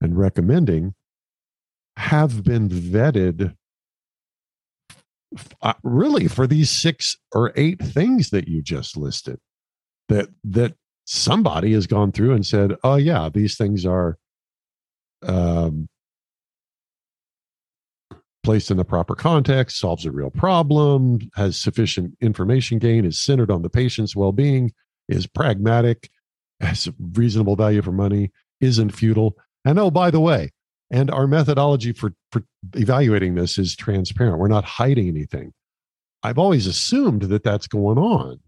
and 0.02 0.18
recommending 0.18 0.94
have 1.98 2.44
been 2.44 2.70
vetted 2.70 3.56
uh, 5.62 5.74
really 5.84 6.28
for 6.28 6.48
these 6.48 6.70
six 6.70 7.18
or 7.34 7.52
eight 7.56 7.82
things 7.82 8.30
that 8.30 8.48
you 8.48 8.62
just 8.62 8.96
listed 8.96 9.40
that 10.08 10.30
that 10.44 10.74
somebody 11.06 11.74
has 11.74 11.88
gone 11.88 12.12
through 12.12 12.34
and 12.34 12.46
said 12.46 12.76
oh 12.84 12.96
yeah 12.96 13.30
these 13.34 13.58
things 13.58 13.86
are 13.86 14.18
um, 15.24 15.88
placed 18.48 18.72
in 18.72 18.78
the 18.78 18.86
proper 18.86 19.14
context 19.14 19.78
solves 19.78 20.06
a 20.06 20.12
real 20.12 20.30
problem 20.32 21.20
has 21.36 21.58
sufficient 21.58 22.16
information 22.22 22.80
gain 22.80 23.04
is 23.04 23.22
centered 23.22 23.52
on 23.52 23.62
the 23.62 23.70
patient's 23.70 24.16
well-being 24.16 24.72
is 25.10 25.28
pragmatic 25.28 26.10
has 26.62 26.90
reasonable 27.14 27.56
value 27.56 27.82
for 27.82 27.92
money 27.92 28.32
isn't 28.62 28.92
futile 28.92 29.36
and 29.66 29.78
oh 29.78 29.92
by 29.92 30.10
the 30.10 30.20
way 30.20 30.50
and 30.90 31.12
our 31.12 31.28
methodology 31.28 31.92
for, 31.92 32.14
for 32.32 32.44
evaluating 32.76 33.36
this 33.36 33.58
is 33.58 33.76
transparent. 33.76 34.40
We're 34.40 34.48
not 34.48 34.64
hiding 34.64 35.08
anything. 35.08 35.54
I've 36.24 36.38
always 36.38 36.66
assumed 36.68 37.24
that 37.24 37.44
that's 37.44 37.68
going 37.68 37.98
on. 37.98 38.40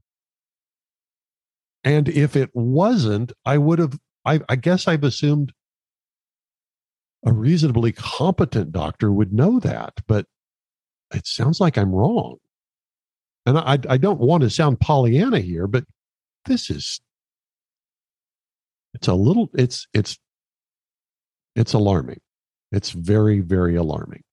And 1.83 2.09
if 2.09 2.35
it 2.35 2.49
wasn't, 2.53 3.31
I 3.45 3.57
would 3.57 3.79
have, 3.79 3.97
I, 4.25 4.41
I 4.49 4.55
guess 4.55 4.87
I've 4.87 5.03
assumed 5.03 5.53
a 7.25 7.33
reasonably 7.33 7.91
competent 7.91 8.71
doctor 8.71 9.11
would 9.11 9.33
know 9.33 9.59
that, 9.59 9.93
but 10.07 10.25
it 11.13 11.27
sounds 11.27 11.59
like 11.59 11.77
I'm 11.77 11.93
wrong. 11.93 12.37
And 13.45 13.57
I, 13.57 13.77
I 13.89 13.97
don't 13.97 14.19
want 14.19 14.43
to 14.43 14.49
sound 14.49 14.79
Pollyanna 14.79 15.39
here, 15.39 15.67
but 15.67 15.83
this 16.45 16.69
is, 16.69 17.01
it's 18.93 19.07
a 19.07 19.13
little, 19.13 19.49
it's, 19.53 19.87
it's, 19.93 20.17
it's 21.55 21.73
alarming. 21.73 22.19
It's 22.71 22.91
very, 22.91 23.39
very 23.39 23.75
alarming. 23.75 24.23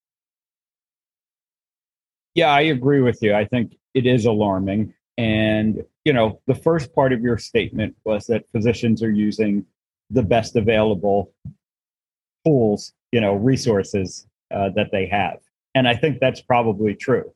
Yeah, 2.35 2.51
I 2.51 2.61
agree 2.63 3.01
with 3.01 3.23
you. 3.23 3.35
I 3.35 3.47
think 3.47 3.77
it 3.95 4.07
is 4.07 4.27
alarming. 4.27 4.93
And, 5.17 5.83
you 6.05 6.13
know, 6.13 6.41
the 6.47 6.55
first 6.55 6.95
part 6.95 7.15
of 7.15 7.23
your 7.23 7.39
statement 7.39 7.97
was 8.05 8.27
that 8.27 8.45
physicians 8.53 9.03
are 9.03 9.11
using 9.11 9.65
the 10.11 10.23
best 10.23 10.55
available 10.55 11.33
tools, 12.47 12.93
you 13.13 13.21
know, 13.21 13.35
resources 13.35 14.27
uh, 14.55 14.71
that 14.77 14.91
they 14.93 15.07
have. 15.07 15.39
And 15.75 15.89
I 15.89 15.95
think 15.95 16.21
that's 16.21 16.41
probably 16.41 16.95
true. 16.95 17.33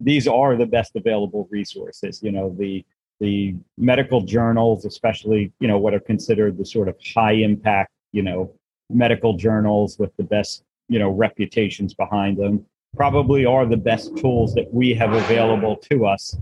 These 0.00 0.26
are 0.26 0.56
the 0.56 0.66
best 0.66 0.92
available 0.96 1.48
resources. 1.50 2.22
You 2.22 2.32
know, 2.32 2.54
the 2.58 2.84
the 3.20 3.54
medical 3.78 4.20
journals, 4.22 4.84
especially, 4.84 5.52
you 5.60 5.68
know, 5.68 5.78
what 5.78 5.94
are 5.94 6.00
considered 6.00 6.58
the 6.58 6.66
sort 6.66 6.88
of 6.88 6.96
high 7.14 7.32
impact, 7.32 7.92
you 8.12 8.22
know, 8.22 8.52
medical 8.90 9.36
journals 9.36 9.98
with 9.98 10.14
the 10.16 10.24
best 10.24 10.64
you 10.88 10.98
know 10.98 11.10
reputations 11.10 11.94
behind 11.94 12.36
them 12.36 12.64
probably 12.96 13.44
are 13.44 13.66
the 13.66 13.76
best 13.76 14.16
tools 14.16 14.54
that 14.54 14.72
we 14.72 14.94
have 14.94 15.12
available 15.12 15.76
to 15.76 16.06
us 16.06 16.36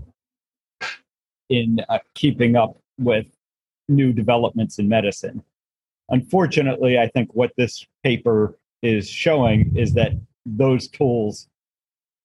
in 1.49 1.79
uh, 1.89 1.97
keeping 2.13 2.55
up 2.55 2.77
with 2.99 3.25
new 3.87 4.13
developments 4.13 4.79
in 4.79 4.87
medicine 4.87 5.43
unfortunately 6.09 6.97
i 6.99 7.07
think 7.07 7.29
what 7.33 7.51
this 7.57 7.85
paper 8.03 8.57
is 8.81 9.09
showing 9.09 9.71
is 9.75 9.93
that 9.93 10.11
those 10.45 10.87
tools 10.87 11.47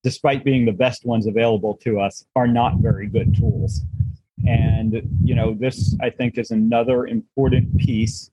despite 0.02 0.44
being 0.44 0.64
the 0.64 0.72
best 0.72 1.04
ones 1.04 1.26
available 1.26 1.74
to 1.74 2.00
us 2.00 2.24
are 2.36 2.46
not 2.46 2.78
very 2.78 3.06
good 3.06 3.36
tools 3.36 3.82
and 4.46 5.02
you 5.22 5.34
know 5.34 5.54
this 5.58 5.96
i 6.00 6.10
think 6.10 6.38
is 6.38 6.50
another 6.50 7.06
important 7.06 7.76
piece 7.78 8.30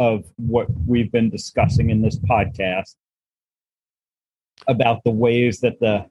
of 0.00 0.24
what 0.36 0.68
we've 0.86 1.10
been 1.10 1.28
discussing 1.28 1.90
in 1.90 2.00
this 2.00 2.18
podcast 2.18 2.94
about 4.66 5.02
the 5.04 5.10
ways 5.10 5.60
that 5.60 5.78
the 5.80 6.06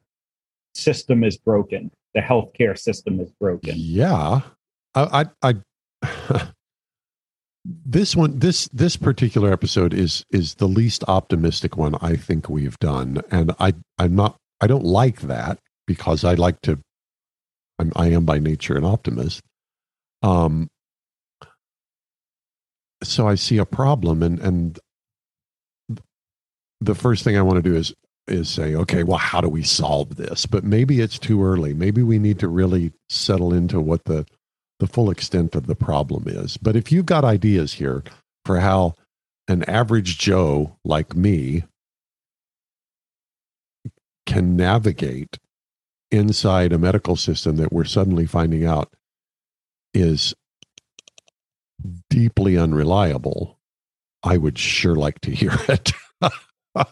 system 0.74 1.24
is 1.24 1.38
broken, 1.38 1.92
the 2.14 2.22
healthcare 2.22 2.78
system 2.78 3.20
is 3.20 3.32
broken. 3.32 3.74
Yeah, 3.76 4.42
I, 4.96 5.26
I, 5.44 5.56
I 6.04 6.50
this 7.68 8.16
one, 8.16 8.40
this 8.40 8.70
this 8.70 8.96
particular 8.96 9.52
episode 9.52 9.94
is 9.94 10.24
is 10.32 10.56
the 10.56 10.68
least 10.68 11.04
optimistic 11.08 11.76
one 11.76 11.96
I 12.02 12.16
think 12.16 12.50
we've 12.50 12.80
done, 12.80 13.22
and 13.30 13.54
I 13.60 13.74
I'm 13.98 14.16
not 14.16 14.38
I 14.62 14.68
don't 14.68 14.86
like 14.86 15.22
that 15.22 15.60
because 15.86 16.24
I 16.24 16.36
like 16.36 16.62
to 16.62 16.80
I'm 17.78 17.92
I 17.96 18.08
am 18.08 18.26
by 18.26 18.40
nature 18.40 18.78
an 18.78 18.86
optimist. 18.86 19.42
Um, 20.24 20.70
so 23.04 23.28
I 23.28 23.36
see 23.36 23.58
a 23.58 23.66
problem 23.66 24.24
and 24.24 24.40
and 24.40 24.80
the 26.80 26.96
first 26.96 27.24
thing 27.24 27.38
I 27.38 27.42
want 27.42 27.58
to 27.58 27.70
do 27.70 27.76
is 27.76 27.94
is 28.28 28.50
say, 28.50 28.76
okay, 28.76 29.04
well, 29.04 29.18
how 29.18 29.40
do 29.40 29.48
we 29.48 29.64
solve 29.64 30.18
this? 30.18 30.46
But 30.46 30.64
maybe 30.64 31.00
it's 31.00 31.18
too 31.18 31.44
early. 31.44 31.74
Maybe 31.74 32.04
we 32.04 32.20
need 32.20 32.40
to 32.40 32.48
really 32.48 32.92
settle 33.10 33.54
into 33.54 33.80
what 33.80 34.04
the 34.06 34.26
the 34.80 34.88
full 34.88 35.10
extent 35.10 35.56
of 35.56 35.68
the 35.68 35.76
problem 35.76 36.26
is. 36.28 36.58
But 36.58 36.76
if 36.76 36.92
you've 36.92 37.06
got 37.06 37.24
ideas 37.24 37.74
here 37.74 38.04
for 38.46 38.60
how 38.60 38.96
an 39.48 39.64
average 39.64 40.18
Joe 40.18 40.78
like 40.84 41.16
me 41.16 41.64
can 44.26 44.56
navigate 44.56 45.40
inside 46.12 46.72
a 46.72 46.78
medical 46.78 47.16
system 47.16 47.58
that 47.58 47.72
we're 47.72 47.86
suddenly 47.86 48.26
finding 48.26 48.66
out 48.66 48.94
is 49.94 50.36
deeply 52.10 52.58
unreliable, 52.58 53.58
I 54.24 54.38
would 54.38 54.58
sure 54.58 54.96
like 54.96 55.22
to 55.22 55.32
hear 55.32 55.54
it. 55.70 55.94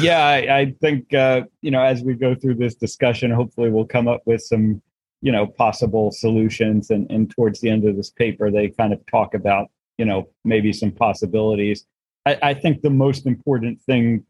yeah, 0.00 0.26
I, 0.26 0.58
I 0.58 0.74
think 0.80 1.14
uh, 1.14 1.42
you 1.62 1.70
know 1.70 1.82
as 1.82 2.02
we 2.02 2.14
go 2.14 2.34
through 2.34 2.54
this 2.54 2.74
discussion, 2.74 3.30
hopefully 3.30 3.70
we'll 3.70 3.86
come 3.86 4.08
up 4.08 4.22
with 4.26 4.42
some 4.42 4.82
you 5.20 5.32
know 5.32 5.46
possible 5.46 6.10
solutions. 6.10 6.90
And, 6.90 7.10
and 7.10 7.30
towards 7.30 7.60
the 7.60 7.70
end 7.70 7.86
of 7.86 7.96
this 7.96 8.10
paper, 8.10 8.50
they 8.50 8.68
kind 8.68 8.92
of 8.92 9.04
talk 9.06 9.34
about 9.34 9.70
you 9.96 10.04
know 10.04 10.28
maybe 10.44 10.72
some 10.72 10.92
possibilities. 10.92 11.86
I, 12.26 12.38
I 12.42 12.54
think 12.54 12.82
the 12.82 12.90
most 12.90 13.26
important 13.26 13.80
thing 13.82 14.24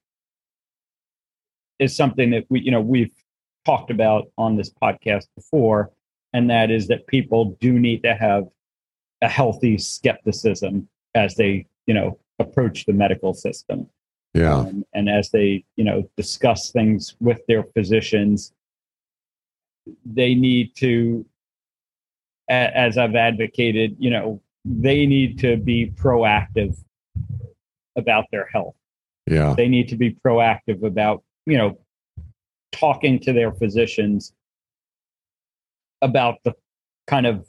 is 1.79 1.97
something 1.97 2.31
that 2.31 2.45
we 2.49 2.61
you 2.61 2.71
know 2.71 2.81
we've 2.81 3.13
talked 3.65 3.91
about 3.91 4.31
on 4.39 4.57
this 4.57 4.71
podcast 4.71 5.27
before, 5.35 5.91
and 6.33 6.51
that 6.51 6.71
is 6.71 6.89
that 6.89 7.07
people 7.07 7.57
do 7.61 7.79
need 7.79 8.03
to 8.03 8.15
have 8.15 8.45
a 9.23 9.29
healthy 9.29 9.79
skepticism 9.79 10.89
as 11.15 11.35
they 11.35 11.67
you 11.87 11.95
know 11.95 12.19
approach 12.39 12.87
the 12.87 12.93
medical 12.93 13.35
system 13.35 13.89
yeah 14.35 14.55
um, 14.55 14.85
and 14.93 15.09
as 15.09 15.31
they 15.31 15.65
you 15.77 15.85
know 15.85 16.09
discuss 16.17 16.71
things 16.71 17.17
with 17.21 17.41
their 17.47 17.65
physicians 17.75 18.53
they 20.05 20.35
need 20.35 20.75
to 20.77 21.25
as 22.49 22.97
i've 22.97 23.15
advocated 23.15 23.97
you 23.99 24.11
know 24.11 24.41
they 24.65 25.07
need 25.07 25.39
to 25.39 25.57
be 25.57 25.91
proactive 25.91 26.77
about 27.97 28.27
their 28.31 28.47
health. 28.47 28.75
Yeah. 29.27 29.55
They 29.57 29.69
need 29.69 29.89
to 29.89 29.97
be 29.97 30.17
proactive 30.25 30.83
about 30.83 31.23
you 31.47 31.59
know 31.59 31.79
talking 32.73 33.19
to 33.21 33.33
their 33.33 33.53
physicians 33.53 34.33
about 36.03 36.37
the 36.45 36.55
kind 37.07 37.27
of 37.27 37.47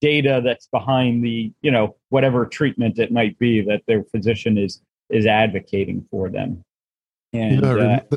data 0.00 0.40
that's 0.44 0.68
behind 0.68 1.24
the 1.24 1.52
you 1.60 1.70
know 1.70 1.96
whatever 2.10 2.46
treatment 2.46 2.98
it 2.98 3.10
might 3.10 3.38
be 3.38 3.60
that 3.62 3.82
their 3.86 4.04
physician 4.04 4.56
is 4.56 4.80
is 5.10 5.26
advocating 5.26 6.06
for 6.10 6.28
them. 6.28 6.62
And 7.32 7.60
know, 7.60 7.78
uh, 8.10 8.16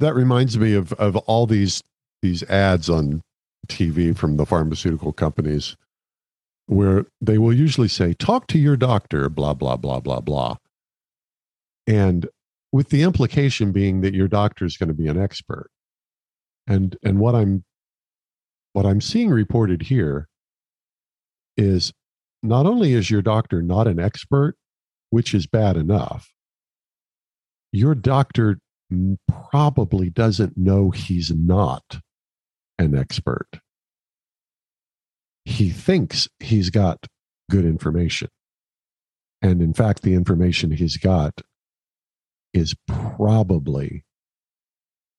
that 0.00 0.14
reminds 0.14 0.58
me 0.58 0.74
of 0.74 0.92
of 0.94 1.16
all 1.16 1.46
these 1.46 1.82
these 2.22 2.42
ads 2.44 2.88
on 2.88 3.22
TV 3.66 4.16
from 4.16 4.36
the 4.36 4.46
pharmaceutical 4.46 5.12
companies 5.12 5.76
where 6.66 7.06
they 7.20 7.38
will 7.38 7.52
usually 7.52 7.88
say 7.88 8.12
talk 8.12 8.46
to 8.46 8.58
your 8.58 8.76
doctor 8.76 9.28
blah 9.28 9.54
blah 9.54 9.76
blah 9.76 10.00
blah 10.00 10.20
blah. 10.20 10.56
And 11.86 12.28
with 12.72 12.90
the 12.90 13.02
implication 13.02 13.72
being 13.72 14.02
that 14.02 14.14
your 14.14 14.28
doctor 14.28 14.64
is 14.64 14.76
going 14.76 14.88
to 14.88 14.94
be 14.94 15.08
an 15.08 15.18
expert. 15.18 15.70
And 16.66 16.96
and 17.02 17.18
what 17.18 17.34
i'm 17.34 17.64
what 18.74 18.84
i'm 18.84 19.00
seeing 19.00 19.30
reported 19.30 19.82
here 19.82 20.28
is 21.56 21.92
not 22.42 22.66
only 22.66 22.92
is 22.92 23.10
your 23.10 23.22
doctor 23.22 23.62
not 23.62 23.88
an 23.88 23.98
expert, 23.98 24.54
which 25.10 25.34
is 25.34 25.46
bad 25.46 25.76
enough, 25.76 26.30
your 27.72 27.94
doctor 27.94 28.58
probably 29.50 30.10
doesn't 30.10 30.56
know 30.56 30.90
he's 30.90 31.32
not 31.34 32.00
an 32.78 32.96
expert. 32.96 33.48
He 35.44 35.70
thinks 35.70 36.28
he's 36.40 36.70
got 36.70 37.06
good 37.50 37.64
information. 37.64 38.28
And 39.40 39.62
in 39.62 39.72
fact, 39.72 40.02
the 40.02 40.14
information 40.14 40.70
he's 40.70 40.96
got 40.96 41.40
is 42.52 42.74
probably 42.86 44.04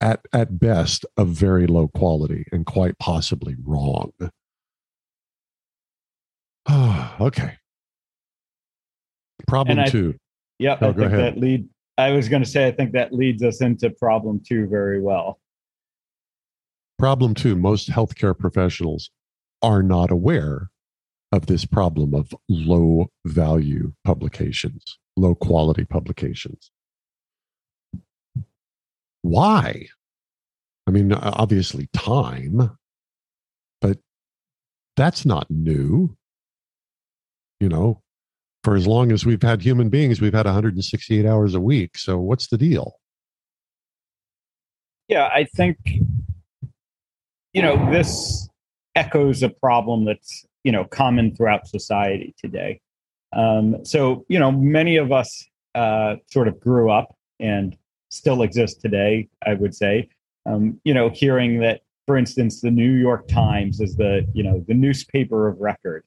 at, 0.02 0.22
at 0.34 0.60
best 0.60 1.06
of 1.18 1.30
very 1.30 1.68
low 1.68 1.88
quality 1.88 2.46
and 2.52 2.66
quite 2.66 2.98
possibly 3.00 3.56
wrong. 3.64 4.12
Oh, 6.68 7.16
okay. 7.22 7.58
Problem 9.48 9.80
I, 9.80 9.86
two. 9.88 10.16
Yep. 10.60 10.80
Oh, 10.82 10.90
I 10.90 10.92
go 10.92 11.00
think 11.02 11.14
ahead. 11.14 11.36
that 11.36 11.40
lead. 11.40 11.68
I 11.98 12.12
was 12.12 12.30
going 12.30 12.44
to 12.44 12.50
say 12.50 12.68
I 12.68 12.72
think 12.72 12.94
that 12.94 13.14
leads 13.14 13.44
us 13.44 13.62
into 13.62 13.90
problem 13.90 14.42
two 14.46 14.68
very 14.68 15.02
well. 15.02 15.40
Problem 17.00 17.34
two 17.34 17.56
most 17.56 17.90
healthcare 17.90 18.38
professionals 18.38 19.10
are 19.62 19.82
not 19.82 20.12
aware 20.12 20.70
of 21.32 21.46
this 21.46 21.64
problem 21.64 22.14
of 22.14 22.36
low 22.50 23.08
value 23.26 23.94
publications, 24.04 25.00
low 25.16 25.34
quality 25.34 25.86
publications. 25.86 26.72
Why? 29.22 29.88
I 30.88 30.92
mean, 30.92 31.14
obviously, 31.14 31.88
time, 31.94 32.78
but 33.80 34.00
that's 34.98 35.26
not 35.26 35.50
new. 35.50 36.18
You 37.62 37.70
know, 37.70 38.02
for 38.66 38.76
as 38.76 38.88
long 38.88 39.14
as 39.14 39.26
we've 39.26 39.42
had 39.42 39.62
human 39.62 39.88
beings, 39.88 40.20
we've 40.20 40.34
had 40.34 40.46
168 40.46 41.26
hours 41.26 41.56
a 41.56 41.62
week. 41.62 41.98
So, 41.98 42.18
what's 42.18 42.48
the 42.48 42.58
deal? 42.58 42.96
Yeah, 45.08 45.28
I 45.28 45.46
think 45.56 45.78
you 47.54 47.62
know 47.62 47.92
this 47.92 48.48
echoes 48.96 49.44
a 49.44 49.50
problem 49.50 50.06
that's 50.06 50.46
you 50.64 50.72
know 50.72 50.84
common 50.86 51.36
throughout 51.36 51.68
society 51.68 52.36
today. 52.38 52.80
Um, 53.34 53.86
so 53.86 54.26
you 54.28 54.40
know, 54.40 54.52
many 54.52 54.98
of 54.98 55.12
us 55.12 55.46
uh, 55.76 56.16
sort 56.28 56.48
of 56.48 56.60
grew 56.60 56.90
up 56.92 57.16
and 57.40 57.78
still 58.10 58.42
exist 58.42 58.82
today. 58.82 59.30
I 59.46 59.54
would 59.54 59.76
say, 59.76 60.10
um, 60.46 60.80
you 60.84 60.94
know, 60.94 61.10
hearing 61.10 61.60
that, 61.60 61.82
for 62.08 62.18
instance, 62.18 62.62
the 62.62 62.72
New 62.72 62.92
York 62.92 63.28
Times 63.28 63.80
is 63.80 63.96
the 63.96 64.28
you 64.34 64.44
know 64.44 64.64
the 64.68 64.74
newspaper 64.74 65.48
of 65.48 65.60
record, 65.60 66.04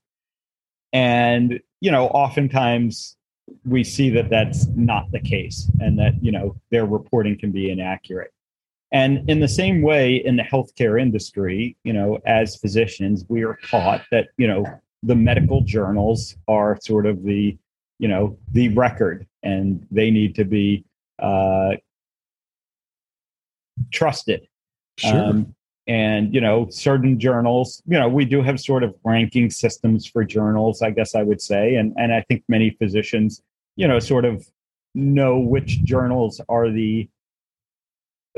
and 0.93 1.61
you 1.81 1.91
know, 1.91 2.07
oftentimes 2.09 3.17
we 3.65 3.83
see 3.85 4.09
that 4.11 4.31
that's 4.31 4.67
not 4.69 5.11
the 5.13 5.21
case, 5.21 5.71
and 5.81 5.99
that 5.99 6.15
you 6.23 6.33
know 6.33 6.57
their 6.71 6.87
reporting 6.87 7.39
can 7.39 7.53
be 7.53 7.71
inaccurate. 7.71 8.33
And 8.93 9.29
in 9.29 9.41
the 9.41 9.49
same 9.49 9.81
way, 9.81 10.17
in 10.17 10.37
the 10.37 10.43
healthcare 10.43 11.01
industry, 11.01 11.77
you 11.83 11.95
know, 11.95 12.19
as 12.27 12.57
physicians, 12.57 13.25
we 13.29 13.43
are 13.43 13.59
taught 13.69 14.03
that, 14.11 14.29
you 14.37 14.47
know, 14.47 14.67
the 15.03 15.17
medical 15.17 15.63
journals 15.63 16.37
are 16.47 16.79
sort 16.83 17.07
of 17.07 17.23
the, 17.25 17.57
you 17.99 18.09
know, 18.09 18.37
the 18.53 18.69
record 18.69 19.27
and 19.43 19.87
they 19.91 20.11
need 20.11 20.35
to 20.35 20.45
be 20.45 20.85
uh, 21.19 21.73
trusted. 23.91 24.47
Sure. 24.99 25.25
Um, 25.25 25.55
and, 25.87 26.33
you 26.33 26.41
know, 26.41 26.69
certain 26.71 27.19
journals, 27.19 27.83
you 27.87 27.99
know, 27.99 28.09
we 28.09 28.27
do 28.27 28.43
have 28.43 28.61
sort 28.61 28.85
of 28.85 28.95
ranking 29.05 29.51
systems 29.51 30.07
for 30.07 30.23
journals, 30.23 30.83
I 30.83 30.91
guess 30.91 31.15
I 31.15 31.23
would 31.23 31.41
say. 31.41 31.77
And, 31.77 31.95
and 31.97 32.13
I 32.13 32.21
think 32.29 32.45
many 32.47 32.71
physicians, 32.71 33.43
you 33.77 33.89
know, 33.89 33.99
sort 33.99 34.27
of 34.27 34.47
know 34.95 35.39
which 35.39 35.83
journals 35.83 36.41
are 36.49 36.71
the 36.71 37.09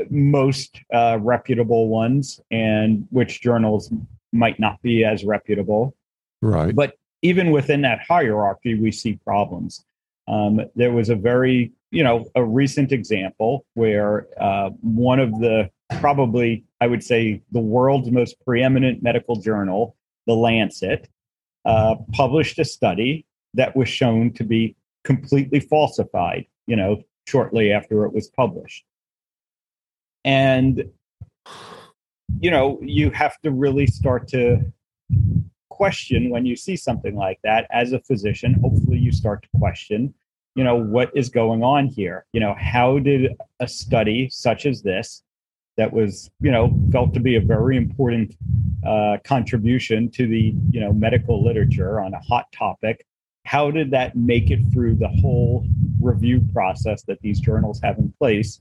most 0.09 0.79
uh, 0.93 1.17
reputable 1.21 1.87
ones 1.87 2.39
and 2.51 3.07
which 3.11 3.41
journals 3.41 3.91
might 4.31 4.59
not 4.59 4.81
be 4.81 5.03
as 5.03 5.23
reputable. 5.23 5.95
right. 6.41 6.75
But 6.75 6.95
even 7.21 7.51
within 7.51 7.81
that 7.81 8.01
hierarchy, 8.07 8.75
we 8.75 8.91
see 8.91 9.19
problems. 9.23 9.85
Um, 10.27 10.61
there 10.75 10.91
was 10.91 11.09
a 11.09 11.15
very, 11.15 11.71
you 11.91 12.03
know, 12.03 12.25
a 12.35 12.43
recent 12.43 12.91
example 12.91 13.65
where 13.73 14.27
uh, 14.39 14.69
one 14.81 15.19
of 15.19 15.31
the 15.39 15.69
probably, 15.99 16.63
I 16.81 16.87
would 16.87 17.03
say, 17.03 17.41
the 17.51 17.59
world's 17.59 18.11
most 18.11 18.39
preeminent 18.43 19.01
medical 19.03 19.35
journal, 19.37 19.95
The 20.27 20.33
Lancet, 20.33 21.07
uh, 21.65 21.95
published 22.13 22.59
a 22.59 22.65
study 22.65 23.25
that 23.53 23.75
was 23.75 23.89
shown 23.89 24.31
to 24.33 24.43
be 24.43 24.75
completely 25.03 25.59
falsified, 25.59 26.45
you 26.67 26.75
know, 26.75 27.01
shortly 27.27 27.71
after 27.71 28.05
it 28.05 28.13
was 28.13 28.27
published. 28.27 28.83
And, 30.25 30.83
you 32.39 32.49
know, 32.49 32.79
you 32.81 33.11
have 33.11 33.39
to 33.41 33.51
really 33.51 33.85
start 33.85 34.27
to 34.29 34.59
question 35.69 36.31
when 36.31 36.45
you 36.45 36.55
see 36.55 36.75
something 36.75 37.15
like 37.15 37.39
that 37.43 37.67
as 37.71 37.93
a 37.93 37.99
physician. 37.99 38.55
Hopefully, 38.55 38.97
you 38.97 39.11
start 39.11 39.43
to 39.43 39.49
question, 39.59 40.13
you 40.55 40.63
know, 40.63 40.75
what 40.75 41.11
is 41.15 41.29
going 41.29 41.63
on 41.63 41.87
here? 41.87 42.25
You 42.33 42.39
know, 42.39 42.55
how 42.57 42.97
did 42.97 43.35
a 43.59 43.67
study 43.67 44.27
such 44.29 44.65
as 44.65 44.81
this, 44.81 45.21
that 45.77 45.93
was, 45.93 46.31
you 46.39 46.51
know, 46.51 46.75
felt 46.91 47.13
to 47.13 47.19
be 47.19 47.35
a 47.35 47.41
very 47.41 47.77
important 47.77 48.35
uh, 48.85 49.17
contribution 49.23 50.09
to 50.11 50.25
the, 50.25 50.55
you 50.71 50.79
know, 50.79 50.91
medical 50.91 51.43
literature 51.43 51.99
on 51.99 52.15
a 52.15 52.19
hot 52.19 52.51
topic, 52.51 53.05
how 53.45 53.69
did 53.69 53.91
that 53.91 54.15
make 54.15 54.49
it 54.49 54.61
through 54.73 54.95
the 54.95 55.07
whole 55.07 55.67
review 56.01 56.41
process 56.51 57.03
that 57.03 57.21
these 57.21 57.39
journals 57.39 57.79
have 57.83 57.99
in 57.99 58.11
place 58.17 58.59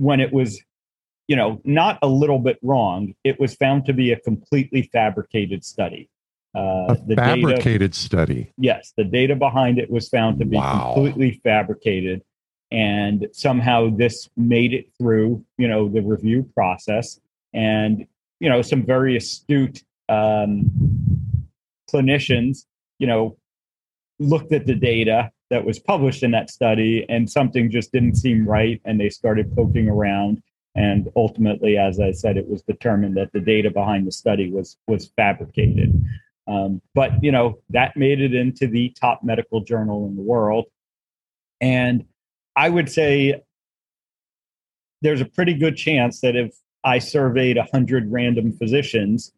when 0.00 0.18
it 0.20 0.32
was 0.32 0.60
you 1.28 1.36
know 1.36 1.60
not 1.64 1.98
a 2.02 2.08
little 2.08 2.38
bit 2.38 2.58
wrong 2.62 3.14
it 3.22 3.38
was 3.38 3.54
found 3.54 3.84
to 3.86 3.92
be 3.92 4.10
a 4.12 4.18
completely 4.20 4.82
fabricated 4.92 5.64
study 5.64 6.08
uh, 6.56 6.96
a 7.08 7.14
fabricated 7.14 7.92
data, 7.92 7.94
study. 7.94 8.52
yes 8.56 8.92
the 8.96 9.04
data 9.04 9.36
behind 9.36 9.78
it 9.78 9.90
was 9.90 10.08
found 10.08 10.38
to 10.38 10.44
be 10.44 10.56
Wow. 10.56 10.92
completely 10.94 11.40
fabricated 11.44 12.22
and 12.72 13.28
somehow 13.32 13.90
this 13.90 14.28
made 14.36 14.72
it 14.72 14.86
through 14.98 15.44
you 15.58 15.68
know 15.68 15.88
the 15.88 16.00
review 16.00 16.48
process 16.54 17.20
and 17.52 18.06
you 18.40 18.48
know 18.48 18.62
some 18.62 18.82
very 18.84 19.16
astute 19.16 19.82
um, 20.08 20.70
clinicians 21.92 22.64
you 22.98 23.06
know 23.06 23.36
looked 24.18 24.52
at 24.52 24.66
the 24.66 24.74
data 24.74 25.30
that 25.50 25.64
was 25.64 25.78
published 25.78 26.22
in 26.22 26.30
that 26.30 26.48
study 26.48 27.04
and 27.08 27.28
something 27.28 27.70
just 27.70 27.92
didn't 27.92 28.14
seem 28.14 28.46
right 28.46 28.80
and 28.84 28.98
they 28.98 29.10
started 29.10 29.54
poking 29.54 29.88
around. 29.88 30.42
And 30.76 31.08
ultimately 31.16 31.76
as 31.76 31.98
i 31.98 32.12
said 32.12 32.36
it 32.36 32.48
was 32.48 32.62
determined 32.62 33.16
that 33.16 33.32
the 33.32 33.40
data 33.40 33.70
behind 33.70 34.06
the 34.06 34.12
study 34.12 34.50
was 34.50 34.76
was 34.86 35.10
fabricated. 35.16 36.02
Um, 36.46 36.80
but 36.94 37.22
you 37.22 37.32
know 37.32 37.58
that 37.70 37.96
made 37.96 38.20
it 38.20 38.34
into 38.34 38.66
the 38.66 38.94
top 39.00 39.22
medical 39.22 39.60
journal 39.60 40.06
in 40.06 40.16
the 40.16 40.22
world. 40.22 40.66
And 41.60 42.04
i 42.56 42.68
would 42.68 42.90
say 42.90 43.42
there's 45.02 45.20
a 45.20 45.26
pretty 45.26 45.54
good 45.54 45.76
chance 45.76 46.20
that 46.20 46.36
if 46.36 46.54
i 46.84 46.98
surveyed 46.98 47.56
100 47.56 48.10
random 48.10 48.52
physicians 48.52 49.32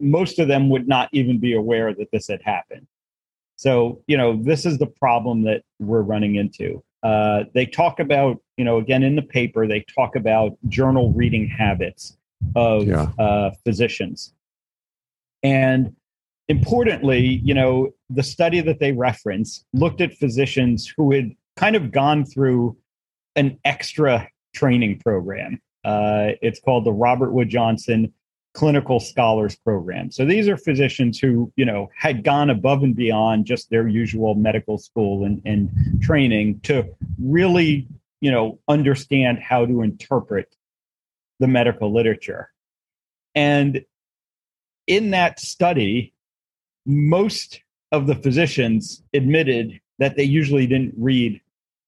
most 0.00 0.38
of 0.38 0.48
them 0.48 0.68
would 0.68 0.88
not 0.88 1.08
even 1.12 1.38
be 1.38 1.54
aware 1.54 1.94
that 1.94 2.08
this 2.12 2.28
had 2.28 2.42
happened 2.42 2.86
so, 3.62 4.02
you 4.08 4.16
know, 4.16 4.36
this 4.42 4.66
is 4.66 4.78
the 4.78 4.88
problem 4.88 5.42
that 5.42 5.62
we're 5.78 6.02
running 6.02 6.34
into. 6.34 6.82
Uh, 7.04 7.44
they 7.54 7.64
talk 7.64 8.00
about, 8.00 8.38
you 8.56 8.64
know, 8.64 8.78
again 8.78 9.04
in 9.04 9.14
the 9.14 9.22
paper, 9.22 9.68
they 9.68 9.84
talk 9.94 10.16
about 10.16 10.58
journal 10.68 11.12
reading 11.12 11.46
habits 11.46 12.18
of 12.56 12.88
Yeah. 12.88 13.12
uh, 13.20 13.52
physicians. 13.64 14.34
And 15.44 15.94
importantly, 16.48 17.40
you 17.44 17.54
know, 17.54 17.90
the 18.10 18.24
study 18.24 18.60
that 18.62 18.80
they 18.80 18.90
reference 18.90 19.64
looked 19.72 20.00
at 20.00 20.12
physicians 20.14 20.92
who 20.96 21.12
had 21.12 21.30
kind 21.54 21.76
of 21.76 21.92
gone 21.92 22.24
through 22.24 22.76
an 23.36 23.60
extra 23.64 24.28
training 24.52 24.98
program. 24.98 25.62
Uh, 25.84 26.30
it's 26.42 26.58
called 26.58 26.84
the 26.84 26.92
Robert 26.92 27.30
Wood 27.30 27.48
Johnson 27.48 28.12
clinical 28.54 29.00
scholars 29.00 29.56
program. 29.56 30.10
So 30.10 30.24
these 30.24 30.48
are 30.48 30.56
physicians 30.56 31.18
who, 31.18 31.52
you 31.56 31.64
know, 31.64 31.90
had 31.96 32.22
gone 32.22 32.50
above 32.50 32.82
and 32.82 32.94
beyond 32.94 33.46
just 33.46 33.70
their 33.70 33.88
usual 33.88 34.34
medical 34.34 34.78
school 34.78 35.24
and, 35.24 35.40
and 35.44 35.70
training 36.02 36.60
to 36.64 36.84
really, 37.18 37.88
you 38.20 38.30
know, 38.30 38.58
understand 38.68 39.38
how 39.38 39.64
to 39.64 39.82
interpret 39.82 40.54
the 41.40 41.48
medical 41.48 41.92
literature. 41.92 42.50
And 43.34 43.84
in 44.86 45.10
that 45.12 45.40
study, 45.40 46.12
most 46.84 47.62
of 47.90 48.06
the 48.06 48.14
physicians 48.14 49.02
admitted 49.14 49.80
that 49.98 50.16
they 50.16 50.24
usually 50.24 50.66
didn't 50.66 50.94
read, 50.96 51.40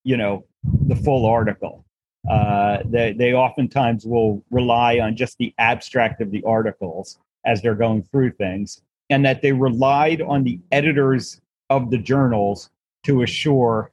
you 0.03 0.16
know, 0.16 0.44
the 0.87 0.96
full 0.96 1.27
article. 1.27 1.85
Uh, 2.28 2.78
they, 2.87 3.12
they 3.12 3.34
oftentimes 3.34 4.06
will 4.06 4.42
rely 4.50 4.98
on 4.98 5.16
just 5.16 5.37
the 5.38 5.54
abstract 5.58 6.20
of 6.20 6.30
the 6.30 6.42
articles 6.44 7.18
as 7.44 7.60
they're 7.60 7.74
going 7.74 8.02
through 8.02 8.32
things, 8.32 8.80
and 9.10 9.24
that 9.24 9.42
they 9.42 9.52
relied 9.52 10.22
on 10.22 10.44
the 10.44 10.58
editors 10.72 11.40
of 11.68 11.90
the 11.90 11.98
journals 11.98 12.70
to 13.02 13.22
assure, 13.22 13.92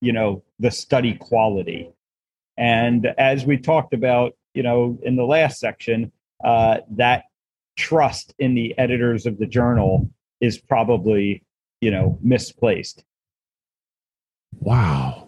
you 0.00 0.12
know, 0.12 0.42
the 0.60 0.70
study 0.70 1.14
quality. 1.14 1.90
And 2.56 3.06
as 3.18 3.44
we 3.44 3.56
talked 3.56 3.94
about, 3.94 4.36
you 4.54 4.62
know, 4.62 4.98
in 5.02 5.16
the 5.16 5.24
last 5.24 5.58
section, 5.58 6.12
uh, 6.44 6.78
that 6.90 7.24
trust 7.76 8.34
in 8.38 8.54
the 8.54 8.76
editors 8.78 9.26
of 9.26 9.38
the 9.38 9.46
journal 9.46 10.08
is 10.40 10.58
probably, 10.58 11.42
you 11.80 11.90
know, 11.90 12.18
misplaced. 12.22 13.04
Wow. 14.60 15.21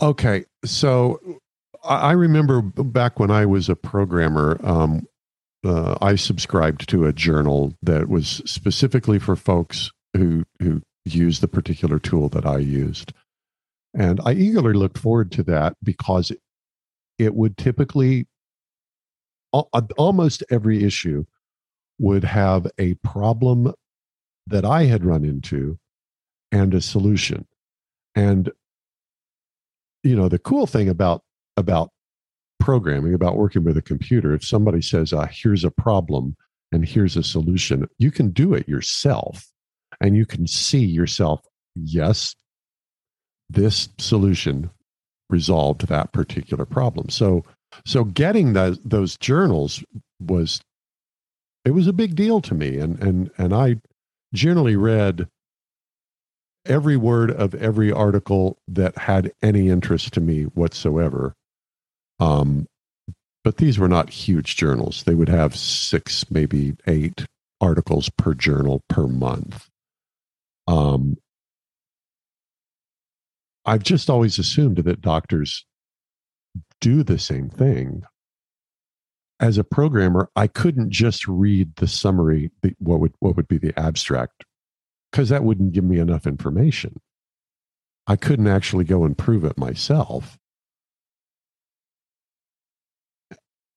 Okay, 0.00 0.44
so 0.64 1.20
I 1.82 2.12
remember 2.12 2.60
back 2.60 3.18
when 3.18 3.30
I 3.30 3.46
was 3.46 3.68
a 3.68 3.76
programmer, 3.76 4.60
um, 4.62 5.06
uh, 5.64 5.96
I 6.02 6.16
subscribed 6.16 6.88
to 6.90 7.06
a 7.06 7.12
journal 7.12 7.74
that 7.82 8.08
was 8.08 8.42
specifically 8.44 9.18
for 9.18 9.36
folks 9.36 9.90
who 10.14 10.44
who 10.60 10.82
used 11.04 11.40
the 11.40 11.48
particular 11.48 11.98
tool 11.98 12.28
that 12.30 12.44
I 12.44 12.58
used. 12.58 13.12
And 13.94 14.20
I 14.24 14.32
eagerly 14.32 14.74
looked 14.74 14.98
forward 14.98 15.32
to 15.32 15.42
that 15.44 15.76
because 15.82 16.30
it 17.18 17.34
would 17.34 17.56
typically 17.56 18.26
almost 19.52 20.44
every 20.50 20.84
issue 20.84 21.24
would 21.98 22.24
have 22.24 22.66
a 22.78 22.94
problem 22.94 23.72
that 24.46 24.64
I 24.66 24.84
had 24.84 25.04
run 25.04 25.24
into 25.24 25.78
and 26.52 26.74
a 26.74 26.80
solution. 26.82 27.46
And 28.14 28.52
you 30.06 30.16
know, 30.16 30.28
the 30.28 30.38
cool 30.38 30.66
thing 30.66 30.88
about 30.88 31.22
about 31.56 31.90
programming, 32.60 33.14
about 33.14 33.36
working 33.36 33.64
with 33.64 33.76
a 33.76 33.82
computer, 33.82 34.32
if 34.34 34.44
somebody 34.44 34.80
says, 34.80 35.12
uh, 35.12 35.26
"Here's 35.30 35.64
a 35.64 35.70
problem 35.70 36.36
and 36.72 36.86
here's 36.86 37.16
a 37.16 37.22
solution," 37.22 37.86
you 37.98 38.10
can 38.10 38.30
do 38.30 38.54
it 38.54 38.68
yourself, 38.68 39.46
and 40.00 40.16
you 40.16 40.26
can 40.26 40.46
see 40.46 40.84
yourself. 40.84 41.40
Yes, 41.74 42.34
this 43.48 43.88
solution 43.98 44.70
resolved 45.28 45.88
that 45.88 46.12
particular 46.12 46.64
problem. 46.64 47.08
So, 47.08 47.44
so 47.84 48.04
getting 48.04 48.52
those 48.52 48.78
those 48.84 49.16
journals 49.16 49.82
was 50.20 50.60
it 51.64 51.72
was 51.72 51.86
a 51.86 51.92
big 51.92 52.14
deal 52.14 52.40
to 52.42 52.54
me, 52.54 52.78
and 52.78 53.02
and 53.02 53.30
and 53.38 53.54
I 53.54 53.76
generally 54.32 54.76
read 54.76 55.28
every 56.66 56.96
word 56.96 57.30
of 57.30 57.54
every 57.54 57.92
article 57.92 58.58
that 58.68 58.96
had 58.98 59.32
any 59.42 59.68
interest 59.68 60.12
to 60.14 60.20
me 60.20 60.44
whatsoever. 60.44 61.34
Um, 62.18 62.66
but 63.44 63.58
these 63.58 63.78
were 63.78 63.88
not 63.88 64.10
huge 64.10 64.56
journals. 64.56 65.04
They 65.04 65.14
would 65.14 65.28
have 65.28 65.54
six, 65.56 66.30
maybe 66.30 66.74
eight 66.86 67.26
articles 67.60 68.10
per 68.18 68.34
journal 68.34 68.82
per 68.88 69.06
month. 69.06 69.68
Um, 70.66 71.16
I've 73.64 73.82
just 73.82 74.08
always 74.08 74.38
assumed 74.38 74.78
that 74.78 75.00
doctors 75.00 75.64
do 76.80 77.02
the 77.02 77.18
same 77.18 77.48
thing. 77.48 78.02
As 79.38 79.58
a 79.58 79.64
programmer, 79.64 80.30
I 80.34 80.46
couldn't 80.46 80.90
just 80.90 81.28
read 81.28 81.76
the 81.76 81.86
summary, 81.86 82.50
the, 82.62 82.74
what 82.78 83.00
would 83.00 83.12
what 83.18 83.36
would 83.36 83.48
be 83.48 83.58
the 83.58 83.78
abstract 83.78 84.45
because 85.16 85.30
that 85.30 85.44
wouldn't 85.44 85.72
give 85.72 85.82
me 85.82 85.98
enough 85.98 86.26
information. 86.26 87.00
I 88.06 88.16
couldn't 88.16 88.48
actually 88.48 88.84
go 88.84 89.02
and 89.02 89.16
prove 89.16 89.46
it 89.46 89.56
myself. 89.56 90.36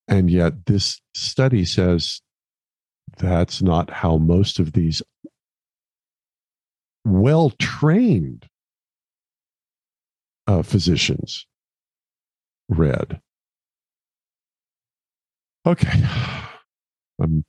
And 0.05 0.29
yet, 0.29 0.65
this 0.65 0.99
study 1.15 1.63
says 1.63 2.19
that's 3.19 3.61
not 3.61 3.89
how 3.89 4.17
most 4.17 4.59
of 4.59 4.73
these 4.73 5.01
well 7.05 7.51
trained 7.51 8.45
uh, 10.45 10.61
physicians 10.61 11.47
read. 12.67 13.21
Okay. 15.65 16.03
I'm 17.21 17.45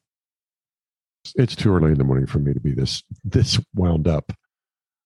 it's 1.42 1.56
too 1.56 1.74
early 1.74 1.92
in 1.92 1.98
the 1.98 2.04
morning 2.04 2.26
for 2.26 2.38
me 2.38 2.52
to 2.52 2.60
be 2.60 2.72
this 2.72 3.02
this 3.24 3.58
wound 3.74 4.06
up. 4.06 4.32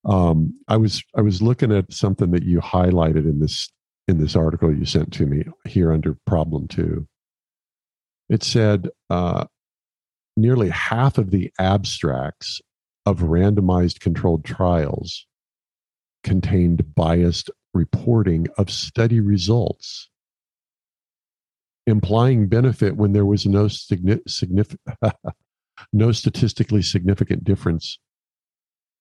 Um, 0.04 0.58
I 0.68 0.76
was 0.76 1.02
I 1.16 1.20
was 1.20 1.40
looking 1.40 1.72
at 1.72 1.92
something 1.92 2.30
that 2.32 2.44
you 2.44 2.60
highlighted 2.60 3.24
in 3.24 3.40
this 3.40 3.70
in 4.06 4.18
this 4.18 4.36
article 4.36 4.74
you 4.74 4.84
sent 4.84 5.12
to 5.14 5.26
me 5.26 5.44
here 5.66 5.92
under 5.92 6.16
problem 6.26 6.68
two. 6.68 7.06
It 8.28 8.42
said 8.42 8.88
uh, 9.10 9.46
nearly 10.36 10.70
half 10.70 11.18
of 11.18 11.30
the 11.30 11.50
abstracts 11.58 12.60
of 13.06 13.20
randomized 13.20 14.00
controlled 14.00 14.44
trials 14.44 15.26
contained 16.22 16.94
biased 16.94 17.50
reporting 17.74 18.46
of 18.56 18.70
study 18.70 19.20
results 19.20 20.08
implying 21.86 22.48
benefit 22.48 22.96
when 22.96 23.12
there 23.12 23.26
was 23.26 23.46
no 23.46 23.68
significant 23.68 24.78
no 25.92 26.12
statistically 26.12 26.82
significant 26.82 27.44
difference 27.44 27.98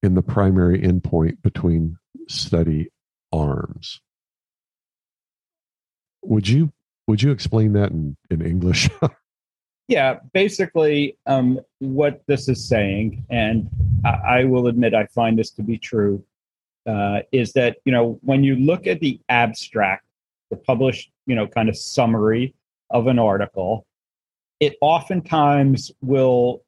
in 0.02 0.16
the 0.16 0.22
primary 0.22 0.80
endpoint 0.80 1.42
between 1.42 1.98
study 2.28 2.90
arms. 3.32 4.02
Would 6.24 6.48
you 6.48 6.72
would 7.08 7.22
you 7.22 7.32
explain 7.32 7.74
that 7.74 7.92
in, 7.92 8.16
in 8.30 8.42
English? 8.42 8.90
yeah, 9.88 10.20
basically, 10.34 11.18
um, 11.26 11.60
what 11.80 12.22
this 12.28 12.48
is 12.48 12.66
saying, 12.68 13.26
and 13.30 13.70
I, 14.06 14.10
I, 14.10 14.44
will 14.46 14.68
admit 14.68 14.94
I 14.94 15.06
find 15.08 15.38
this 15.38 15.52
to 15.52 15.64
be 15.64 15.78
true, 15.78 16.24
uh, 16.88 17.20
is 17.34 17.52
that 17.54 17.78
you 17.84 17.92
know 17.92 18.20
when 18.22 18.44
you 18.44 18.56
look 18.56 18.88
at 18.88 19.02
the 19.02 19.20
abstract, 19.28 20.06
the 20.50 20.56
published 20.56 21.12
you 21.26 21.36
know 21.36 21.48
kind 21.48 21.68
of 21.68 21.76
summary 21.76 22.56
of 22.90 23.08
an 23.08 23.20
article, 23.20 23.86
it 24.64 24.78
oftentimes 24.82 25.92
will 26.02 26.64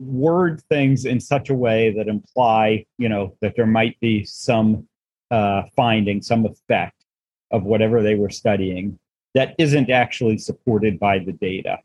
word 0.00 0.62
things 0.68 1.04
in 1.04 1.20
such 1.20 1.50
a 1.50 1.54
way 1.54 1.92
that 1.92 2.08
imply, 2.08 2.84
you 2.98 3.08
know, 3.08 3.36
that 3.40 3.54
there 3.56 3.66
might 3.66 3.98
be 4.00 4.24
some 4.24 4.88
uh, 5.30 5.62
finding, 5.76 6.20
some 6.22 6.46
effect 6.46 7.04
of 7.50 7.64
whatever 7.64 8.02
they 8.02 8.14
were 8.14 8.30
studying 8.30 8.98
that 9.34 9.54
isn't 9.58 9.90
actually 9.90 10.38
supported 10.38 10.98
by 10.98 11.18
the 11.18 11.32
data 11.32 11.78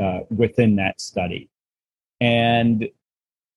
uh, 0.00 0.20
within 0.30 0.76
that 0.76 1.00
study. 1.00 1.48
And, 2.20 2.88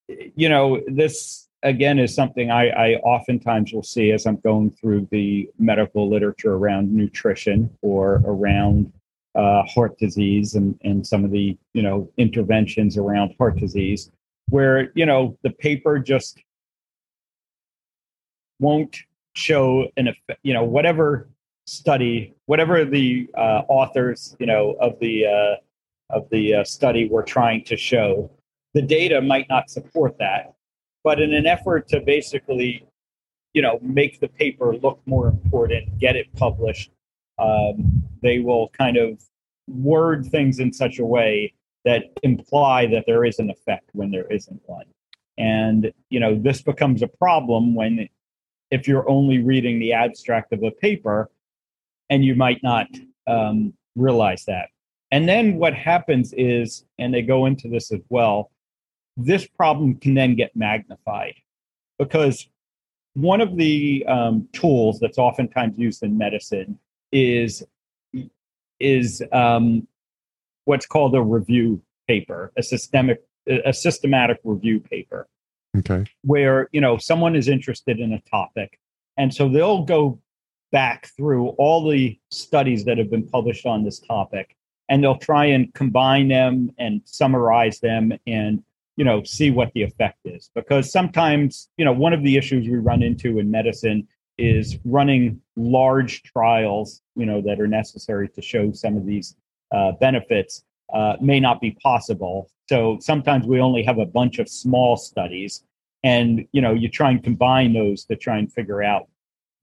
you 0.08 0.50
know, 0.50 0.82
this 0.88 1.48
again 1.64 1.98
is 2.00 2.14
something 2.14 2.52
I, 2.52 2.70
I 2.70 2.94
oftentimes 2.98 3.74
will 3.74 3.84
see 3.84 4.12
as 4.12 4.26
I'm 4.26 4.38
going 4.38 4.72
through 4.72 5.08
the 5.12 5.50
medical 5.58 6.10
literature 6.10 6.54
around 6.54 6.94
nutrition 6.94 7.76
or 7.82 8.22
around 8.26 8.92
uh, 9.36 9.64
heart 9.64 9.98
disease 9.98 10.56
and, 10.56 10.80
and 10.84 11.06
some 11.06 11.26
of 11.26 11.32
the 11.32 11.58
you 11.74 11.82
know 11.82 12.10
interventions 12.18 12.98
around 12.98 13.34
heart 13.38 13.58
disease 13.58 14.12
where 14.50 14.92
you 14.96 15.06
know 15.06 15.38
the 15.44 15.50
paper 15.50 16.00
just 16.00 16.40
won't 18.60 18.98
show 19.34 19.88
an 19.98 20.08
effect 20.08 20.40
you 20.44 20.54
know 20.54 20.64
whatever 20.64 21.28
study 21.66 22.34
whatever 22.46 22.86
the 22.86 23.28
uh, 23.38 23.64
authors 23.68 24.36
you 24.40 24.46
know 24.46 24.76
of 24.80 24.98
the 25.00 25.26
uh, 25.26 25.56
of 26.12 26.30
the 26.30 26.56
uh, 26.56 26.64
study 26.64 27.08
were 27.10 27.24
trying 27.24 27.64
to 27.64 27.76
show 27.76 28.30
the 28.74 28.82
data 28.82 29.22
might 29.22 29.48
not 29.50 29.70
support 29.70 30.18
that. 30.20 30.54
But 31.04 31.22
in 31.22 31.34
an 31.34 31.46
effort 31.46 31.88
to 31.90 32.02
basically 32.02 32.86
you 33.54 33.62
know 33.62 33.80
make 33.82 34.20
the 34.20 34.28
paper 34.28 34.76
look 34.76 35.02
more 35.06 35.28
important 35.28 35.98
get 35.98 36.16
it 36.16 36.28
published 36.36 36.92
um, 37.40 38.04
they 38.22 38.40
will 38.40 38.70
kind 38.70 38.98
of 38.98 39.22
word 39.68 40.26
things 40.26 40.60
in 40.60 40.72
such 40.72 41.00
a 41.00 41.06
way 41.06 41.54
that 41.84 42.06
imply 42.24 42.88
that 42.88 43.06
there 43.06 43.26
is 43.26 43.40
an 43.40 43.50
effect 43.50 43.90
when 43.94 44.12
there 44.12 44.28
isn't 44.32 44.62
one. 44.66 44.86
And, 45.38 45.92
you 46.10 46.20
know, 46.20 46.36
this 46.36 46.62
becomes 46.62 47.02
a 47.02 47.08
problem 47.08 47.76
when 47.76 48.10
if 48.72 48.88
you're 48.88 49.08
only 49.10 49.44
reading 49.44 49.80
the 49.80 49.94
abstract 49.94 50.54
of 50.54 50.64
a 50.64 50.72
paper 50.72 51.30
and 52.10 52.24
you 52.24 52.36
might 52.36 52.62
not 52.64 52.88
um, 53.28 53.74
realize 53.96 54.46
that. 54.46 54.70
And 55.12 55.30
then 55.30 55.58
what 55.58 55.74
happens 55.74 56.34
is, 56.34 56.86
and 56.98 57.14
they 57.14 57.22
go 57.22 57.46
into 57.46 57.68
this 57.68 57.92
as 57.92 58.02
well, 58.10 58.52
this 59.18 59.48
problem 59.48 59.96
can 59.96 60.14
then 60.14 60.36
get 60.36 60.56
magnified 60.56 61.36
because 61.98 62.50
one 63.14 63.40
of 63.40 63.56
the 63.56 64.06
um, 64.08 64.48
tools 64.52 65.00
that's 65.00 65.18
oftentimes 65.18 65.78
used 65.78 66.04
in 66.04 66.18
medicine 66.18 66.78
is 67.16 67.64
is 68.80 69.24
um, 69.32 69.88
what's 70.66 70.86
called 70.86 71.16
a 71.16 71.22
review 71.22 71.82
paper, 72.08 72.52
a 72.58 72.64
systemic, 72.64 73.24
a 73.48 73.72
systematic 73.72 74.38
review 74.44 74.82
paper. 74.82 75.28
Okay. 75.78 76.06
Where 76.24 76.70
you 76.74 76.82
know 76.82 76.98
someone 76.98 77.36
is 77.36 77.48
interested 77.48 78.00
in 78.00 78.14
a 78.14 78.22
topic, 78.30 78.80
and 79.18 79.34
so 79.34 79.50
they'll 79.50 79.84
go 79.84 80.20
back 80.72 81.08
through 81.16 81.50
all 81.58 81.90
the 81.90 82.20
studies 82.32 82.84
that 82.86 82.98
have 82.98 83.10
been 83.10 83.28
published 83.28 83.66
on 83.66 83.84
this 83.84 84.00
topic, 84.00 84.56
and 84.90 85.02
they'll 85.02 85.18
try 85.18 85.46
and 85.46 85.74
combine 85.74 86.28
them 86.28 86.72
and 86.78 87.02
summarize 87.06 87.80
them 87.80 88.12
and 88.28 88.62
you 88.98 89.06
know 89.06 89.24
see 89.24 89.52
what 89.52 89.72
the 89.74 89.84
effect 89.84 90.20
is 90.26 90.50
because 90.56 90.92
sometimes 90.92 91.70
you 91.78 91.86
know 91.86 91.94
one 91.94 92.14
of 92.14 92.24
the 92.24 92.38
issues 92.38 92.68
we 92.68 92.76
run 92.76 93.04
into 93.04 93.40
in 93.40 93.52
medicine 93.52 94.08
is 94.38 94.78
running 94.86 95.42
large 95.56 96.24
trials, 96.24 97.02
you 97.16 97.26
know, 97.26 97.42
that 97.42 97.60
are 97.60 97.68
necessary 97.68 98.28
to 98.30 98.42
show 98.42 98.72
some 98.72 98.98
of 98.98 99.06
these 99.06 99.36
uh, 99.72 99.94
benefits 99.94 100.64
uh, 100.94 101.16
may 101.22 101.40
not 101.40 101.62
be 101.62 101.72
possible. 101.82 102.50
So 102.68 102.98
sometimes 103.00 103.48
we 103.48 103.60
only 103.60 103.84
have 103.84 104.00
a 104.00 104.06
bunch 104.06 104.40
of 104.40 104.50
small 104.50 104.98
studies, 104.98 105.64
and 106.04 106.48
you 106.52 106.62
know, 106.62 106.74
you 106.74 106.90
try 106.90 107.12
and 107.12 107.24
combine 107.24 107.74
those 107.74 108.06
to 108.06 108.16
try 108.16 108.38
and 108.38 108.52
figure 108.52 108.84
out 108.84 109.08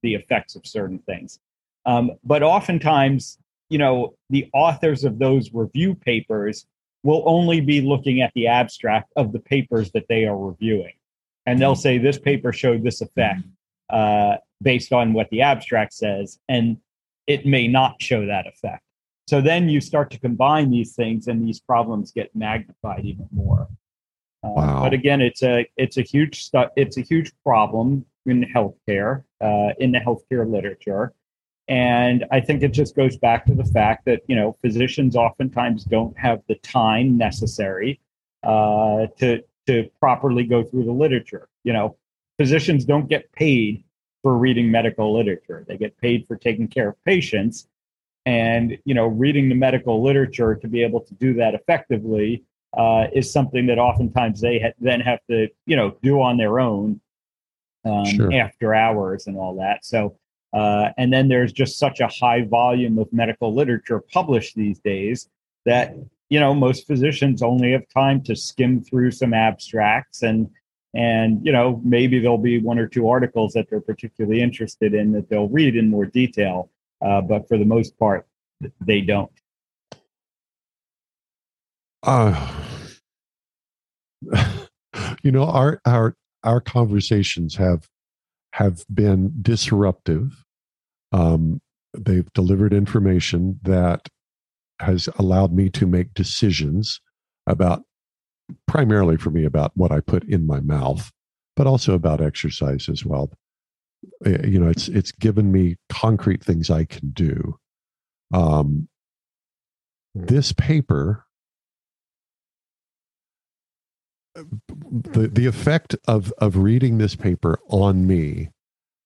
the 0.03 0.15
effects 0.15 0.57
of 0.57 0.67
certain 0.67 0.99
things. 1.01 1.39
Um, 1.85 2.13
but 2.25 2.43
oftentimes, 2.43 3.39
you 3.69 3.79
know, 3.79 4.15
the 4.31 4.49
authors 4.53 5.05
of 5.05 5.19
those 5.19 5.53
review 5.53 5.95
papers 5.95 6.67
will 7.03 7.23
only 7.27 7.61
be 7.61 7.81
looking 7.81 8.21
at 8.21 8.33
the 8.35 8.47
abstract 8.47 9.13
of 9.17 9.33
the 9.33 9.41
papers 9.41 9.91
that 9.93 10.07
they 10.09 10.25
are 10.25 10.37
reviewing. 10.37 10.93
and 11.47 11.61
they'll 11.61 11.75
say 11.75 11.99
this 11.99 12.19
paper 12.19 12.53
showed 12.53 12.85
this 12.85 13.01
effect 13.01 13.43
uh, 13.91 14.37
based 14.62 14.92
on 14.92 15.12
what 15.12 15.29
the 15.31 15.42
abstract 15.42 15.92
says, 15.92 16.38
and 16.48 16.79
it 17.27 17.46
may 17.46 17.68
not 17.68 18.01
show 18.01 18.27
that 18.27 18.46
effect. 18.46 18.83
So 19.29 19.40
then 19.40 19.68
you 19.68 19.81
start 19.81 20.11
to 20.12 20.18
combine 20.18 20.70
these 20.70 20.94
things, 20.94 21.27
and 21.29 21.46
these 21.46 21.61
problems 21.61 22.12
get 22.12 22.35
magnified 22.35 23.05
even 23.05 23.29
more. 23.33 23.68
Uh, 24.44 24.51
wow. 24.51 24.83
But 24.83 24.92
again, 24.92 25.20
it's 25.20 25.42
a 25.42 25.66
it's 25.77 25.96
a 25.96 26.03
huge 26.03 26.42
stu- 26.42 26.70
it's 26.77 26.96
a 26.96 27.03
huge 27.03 27.33
problem 27.44 28.05
in 28.27 28.44
healthcare, 28.55 29.25
uh, 29.40 29.70
in 29.79 29.92
the 29.92 29.98
healthcare 29.98 30.51
literature, 30.51 31.12
and 31.68 32.25
I 32.31 32.40
think 32.40 32.62
it 32.62 32.72
just 32.72 32.96
goes 32.96 33.16
back 33.16 33.46
to 33.46 33.55
the 33.55 33.64
fact 33.64 34.05
that 34.07 34.22
you 34.27 34.35
know 34.35 34.57
physicians 34.61 35.14
oftentimes 35.14 35.85
don't 35.85 36.18
have 36.18 36.42
the 36.48 36.57
time 36.57 37.16
necessary 37.16 38.01
uh, 38.42 39.07
to 39.18 39.42
to 39.68 39.88
properly 40.01 40.44
go 40.44 40.64
through 40.64 40.85
the 40.85 40.92
literature. 40.92 41.48
You 41.62 41.72
know, 41.72 41.96
physicians 42.38 42.85
don't 42.85 43.09
get 43.09 43.31
paid 43.33 43.85
for 44.23 44.37
reading 44.37 44.71
medical 44.71 45.15
literature; 45.15 45.65
they 45.69 45.77
get 45.77 45.97
paid 45.99 46.27
for 46.27 46.37
taking 46.37 46.69
care 46.69 46.91
of 46.91 47.05
patients. 47.05 47.67
And 48.25 48.79
you 48.85 48.95
know, 48.95 49.07
reading 49.07 49.49
the 49.49 49.55
medical 49.55 50.03
literature 50.03 50.55
to 50.55 50.69
be 50.69 50.83
able 50.83 51.01
to 51.01 51.15
do 51.15 51.35
that 51.35 51.55
effectively 51.55 52.45
uh, 52.77 53.07
is 53.13 53.33
something 53.33 53.67
that 53.67 53.79
oftentimes 53.79 54.41
they 54.41 54.61
ha- 54.61 54.75
then 54.81 55.01
have 55.01 55.21
to 55.29 55.49
you 55.67 55.77
know 55.77 55.97
do 56.03 56.21
on 56.21 56.37
their 56.37 56.61
own 56.61 57.01
um, 57.85 58.05
sure. 58.05 58.33
after 58.33 58.75
hours 58.75 59.27
and 59.27 59.37
all 59.37 59.57
that. 59.57 59.85
So. 59.85 60.17
Uh, 60.55 60.91
and 60.99 61.11
then 61.11 61.29
there's 61.29 61.51
just 61.51 61.79
such 61.79 62.01
a 62.01 62.09
high 62.09 62.43
volume 62.43 62.99
of 62.99 63.11
medical 63.11 63.55
literature 63.55 63.99
published 64.13 64.55
these 64.55 64.79
days 64.81 65.31
that 65.65 65.95
you 66.29 66.41
know 66.41 66.55
most 66.55 66.87
physicians 66.87 67.43
only 67.43 67.73
have 67.73 67.89
time 67.89 68.23
to 68.23 68.35
skim 68.35 68.83
through 68.83 69.11
some 69.11 69.35
abstracts 69.35 70.23
and 70.23 70.51
and 70.94 71.44
you 71.44 71.52
know 71.52 71.81
maybe 71.85 72.18
there'll 72.18 72.38
be 72.38 72.59
one 72.61 72.78
or 72.78 72.87
two 72.87 73.09
articles 73.09 73.52
that 73.52 73.68
they're 73.70 73.81
particularly 73.81 74.40
interested 74.40 74.94
in 74.94 75.12
that 75.12 75.28
they'll 75.28 75.48
read 75.48 75.76
in 75.76 75.88
more 75.88 76.07
detail 76.07 76.70
uh, 77.05 77.20
but 77.20 77.48
for 77.48 77.59
the 77.59 77.64
most 77.64 77.98
part 77.98 78.26
they 78.81 79.00
don't. 79.00 79.31
Uh, 82.02 82.52
you 85.22 85.31
know 85.31 85.44
our 85.44 85.81
our 85.85 86.16
our 86.44 86.61
conversations 86.61 87.57
have 87.57 87.88
have 88.52 88.85
been 88.92 89.33
disruptive. 89.40 90.44
Um, 91.12 91.61
they've 91.94 92.31
delivered 92.33 92.72
information 92.72 93.61
that 93.62 94.09
has 94.81 95.09
allowed 95.18 95.52
me 95.52 95.70
to 95.70 95.87
make 95.87 96.14
decisions 96.14 97.00
about 97.46 97.83
primarily 98.66 99.16
for 99.16 99.31
me 99.31 99.44
about 99.44 99.72
what 99.74 99.92
I 99.92 100.00
put 100.00 100.24
in 100.24 100.46
my 100.46 100.61
mouth, 100.61 101.11
but 101.57 101.66
also 101.66 101.94
about 101.94 102.20
exercise 102.20 102.88
as 102.88 103.05
well. 103.05 103.31
Eh, 104.24 104.46
you 104.46 104.59
know, 104.59 104.68
it's 104.68 104.88
it's 104.88 105.12
given 105.12 105.52
me 105.52 105.76
concrete 105.88 106.44
things 106.44 106.70
I 106.70 106.85
can 106.85 107.11
do. 107.11 107.59
Um, 108.33 108.88
this 110.14 110.52
paper, 110.52 111.24
the 114.35 115.28
the 115.33 115.46
effect 115.46 115.96
of 116.07 116.33
of 116.38 116.57
reading 116.57 116.98
this 116.98 117.14
paper 117.14 117.59
on 117.68 118.07
me 118.07 118.50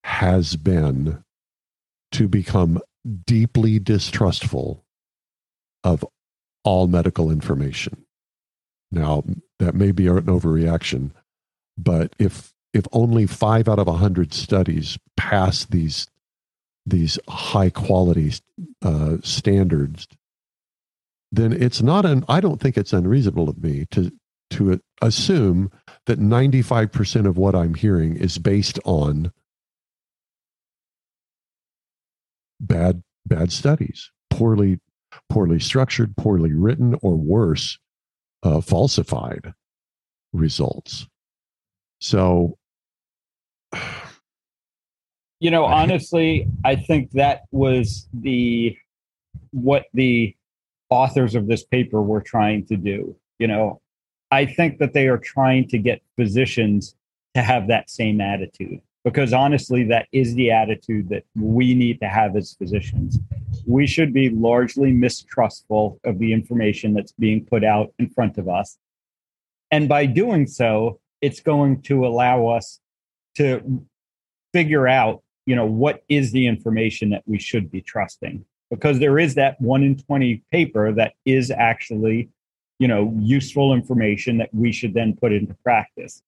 has 0.04 0.56
been 0.56 1.22
to 2.12 2.28
become 2.28 2.80
deeply 3.26 3.78
distrustful 3.78 4.84
of 5.84 6.04
all 6.64 6.86
medical 6.86 7.30
information. 7.30 8.05
Now, 8.90 9.24
that 9.58 9.74
may 9.74 9.90
be 9.92 10.06
an 10.06 10.22
overreaction, 10.22 11.10
but 11.76 12.14
if 12.18 12.52
if 12.72 12.84
only 12.92 13.26
five 13.26 13.68
out 13.68 13.78
of 13.78 13.88
a 13.88 13.94
hundred 13.94 14.34
studies 14.34 14.98
pass 15.16 15.64
these 15.64 16.08
these 16.84 17.18
high 17.28 17.70
quality 17.70 18.32
uh, 18.82 19.16
standards, 19.22 20.06
then 21.32 21.52
it's 21.52 21.82
not 21.82 22.04
an. 22.04 22.24
I 22.28 22.40
don't 22.40 22.60
think 22.60 22.76
it's 22.76 22.92
unreasonable 22.92 23.48
of 23.48 23.62
me 23.62 23.86
to 23.92 24.12
to 24.50 24.80
assume 25.02 25.70
that 26.06 26.18
ninety 26.18 26.62
five 26.62 26.92
percent 26.92 27.26
of 27.26 27.36
what 27.36 27.54
I'm 27.54 27.74
hearing 27.74 28.16
is 28.16 28.38
based 28.38 28.78
on 28.84 29.32
bad 32.60 33.02
bad 33.24 33.52
studies, 33.52 34.10
poorly 34.30 34.78
poorly 35.28 35.58
structured, 35.58 36.16
poorly 36.16 36.52
written, 36.52 36.96
or 37.02 37.16
worse, 37.16 37.78
uh, 38.46 38.60
falsified 38.60 39.52
results. 40.32 41.06
So, 42.00 42.56
you 45.40 45.50
know, 45.50 45.64
honestly, 45.64 46.48
I 46.64 46.76
think 46.76 47.10
that 47.12 47.42
was 47.50 48.08
the 48.12 48.76
what 49.50 49.86
the 49.94 50.36
authors 50.90 51.34
of 51.34 51.48
this 51.48 51.64
paper 51.64 52.00
were 52.02 52.20
trying 52.20 52.66
to 52.66 52.76
do. 52.76 53.16
You 53.38 53.48
know, 53.48 53.80
I 54.30 54.46
think 54.46 54.78
that 54.78 54.92
they 54.92 55.08
are 55.08 55.18
trying 55.18 55.68
to 55.68 55.78
get 55.78 56.00
physicians 56.16 56.94
to 57.34 57.42
have 57.42 57.68
that 57.68 57.90
same 57.90 58.20
attitude 58.20 58.80
because 59.06 59.32
honestly, 59.32 59.84
that 59.84 60.08
is 60.10 60.34
the 60.34 60.50
attitude 60.50 61.08
that 61.10 61.22
we 61.36 61.76
need 61.76 62.00
to 62.00 62.08
have 62.08 62.34
as 62.34 62.56
physicians. 62.58 63.20
We 63.64 63.86
should 63.86 64.12
be 64.12 64.30
largely 64.30 64.90
mistrustful 64.90 66.00
of 66.02 66.18
the 66.18 66.32
information 66.32 66.92
that's 66.92 67.12
being 67.12 67.44
put 67.44 67.62
out 67.62 67.92
in 68.00 68.10
front 68.10 68.36
of 68.36 68.48
us. 68.48 68.78
And 69.70 69.88
by 69.88 70.06
doing 70.06 70.48
so, 70.48 70.98
it's 71.20 71.38
going 71.38 71.82
to 71.82 72.04
allow 72.04 72.48
us 72.48 72.80
to 73.36 73.86
figure 74.52 74.88
out, 74.88 75.22
you 75.46 75.54
know, 75.54 75.66
what 75.66 76.02
is 76.08 76.32
the 76.32 76.48
information 76.48 77.10
that 77.10 77.22
we 77.26 77.38
should 77.38 77.70
be 77.70 77.82
trusting. 77.82 78.44
Because 78.72 78.98
there 78.98 79.20
is 79.20 79.36
that 79.36 79.60
one 79.60 79.84
in 79.84 79.96
20 79.96 80.42
paper 80.50 80.92
that 80.94 81.12
is 81.24 81.52
actually, 81.52 82.28
you 82.80 82.88
know, 82.88 83.14
useful 83.20 83.72
information 83.72 84.38
that 84.38 84.52
we 84.52 84.72
should 84.72 84.94
then 84.94 85.16
put 85.16 85.32
into 85.32 85.54
practice. 85.62 86.22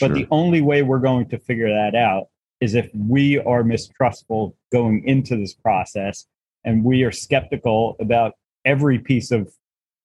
But 0.00 0.14
the 0.14 0.26
only 0.30 0.60
way 0.60 0.82
we're 0.82 0.98
going 0.98 1.28
to 1.30 1.38
figure 1.38 1.68
that 1.68 1.94
out 1.94 2.28
is 2.60 2.74
if 2.74 2.90
we 2.94 3.38
are 3.38 3.62
mistrustful 3.62 4.56
going 4.72 5.04
into 5.04 5.36
this 5.36 5.54
process 5.54 6.26
and 6.64 6.84
we 6.84 7.02
are 7.02 7.12
skeptical 7.12 7.96
about 8.00 8.34
every 8.64 8.98
piece 8.98 9.30
of, 9.30 9.52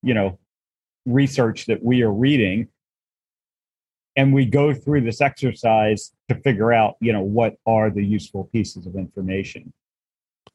you 0.04 0.13
know, 0.13 0.38
research 1.06 1.65
that 1.65 1.84
we 1.84 2.04
are 2.04 2.12
reading 2.12 2.67
and 4.15 4.34
we 4.34 4.45
go 4.45 4.73
through 4.73 5.01
this 5.01 5.21
exercise 5.21 6.12
to 6.30 6.36
figure 6.36 6.73
out, 6.73 6.95
you 6.99 7.13
know, 7.13 7.21
what 7.21 7.56
are 7.65 7.89
the 7.89 8.06
useful 8.06 8.49
pieces 8.51 8.86
of 8.86 8.95
information. 8.95 9.71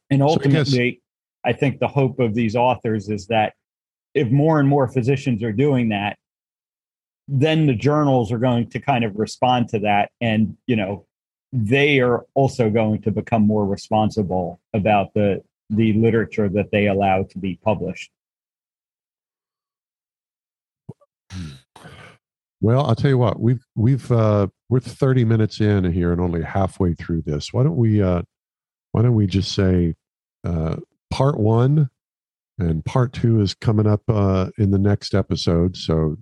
And 0.09 0.21
ultimately, 0.21 0.63
so 0.63 0.81
I, 0.81 0.89
guess- 0.89 0.99
I 1.43 1.53
think 1.53 1.79
the 1.79 1.87
hope 1.87 2.19
of 2.19 2.33
these 2.33 2.55
authors 2.55 3.09
is 3.09 3.27
that 3.27 3.53
if 4.13 4.29
more 4.31 4.59
and 4.59 4.67
more 4.67 4.87
physicians 4.87 5.43
are 5.43 5.51
doing 5.51 5.89
that, 5.89 6.17
then 7.27 7.67
the 7.67 7.75
journals 7.75 8.31
are 8.31 8.37
going 8.37 8.69
to 8.69 8.79
kind 8.79 9.03
of 9.03 9.15
respond 9.15 9.69
to 9.69 9.79
that. 9.79 10.11
And 10.21 10.57
you 10.65 10.75
know 10.75 11.05
they 11.53 11.99
are 11.99 12.25
also 12.33 12.69
going 12.69 13.01
to 13.01 13.11
become 13.11 13.45
more 13.45 13.65
responsible 13.65 14.59
about 14.73 15.13
the 15.13 15.41
the 15.69 15.93
literature 15.93 16.47
that 16.49 16.71
they 16.71 16.87
allow 16.87 17.23
to 17.23 17.37
be 17.37 17.59
published. 17.63 18.11
Well 22.59 22.85
i'll 22.85 22.95
tell 22.95 23.11
you 23.11 23.17
what 23.17 23.39
we've 23.39 23.65
we've 23.75 24.11
uh 24.11 24.47
we're 24.69 24.79
30 24.79 25.25
minutes 25.25 25.61
in 25.61 25.91
here 25.91 26.11
and 26.11 26.19
only 26.19 26.41
halfway 26.41 26.93
through 26.93 27.21
this. 27.21 27.53
Why 27.53 27.63
don't 27.63 27.77
we 27.77 28.01
uh 28.01 28.23
why 28.91 29.03
don't 29.03 29.15
we 29.15 29.27
just 29.27 29.53
say 29.53 29.95
uh 30.43 30.77
part 31.11 31.39
one 31.39 31.89
and 32.57 32.83
part 32.83 33.13
two 33.13 33.41
is 33.41 33.53
coming 33.53 33.87
up 33.87 34.01
uh 34.09 34.49
in 34.57 34.71
the 34.71 34.79
next 34.79 35.13
episode. 35.13 35.77
So 35.77 36.17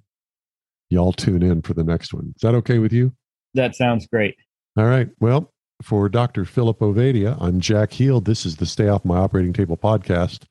y'all 0.89 1.13
tune 1.13 1.43
in 1.43 1.61
for 1.61 1.73
the 1.73 1.83
next 1.83 2.13
one. 2.13 2.33
Is 2.35 2.41
that 2.41 2.55
okay 2.55 2.79
with 2.79 2.93
you? 2.93 3.13
That 3.53 3.75
sounds 3.75 4.07
great. 4.07 4.35
All 4.77 4.85
right. 4.85 5.09
Well, 5.19 5.51
for 5.81 6.09
Dr. 6.09 6.45
Philip 6.45 6.79
Ovadia, 6.79 7.37
I'm 7.39 7.59
Jack 7.59 7.93
Heald. 7.93 8.25
This 8.25 8.45
is 8.45 8.57
the 8.57 8.65
Stay 8.65 8.87
Off 8.87 9.05
My 9.05 9.17
Operating 9.17 9.53
Table 9.53 9.77
podcast. 9.77 10.43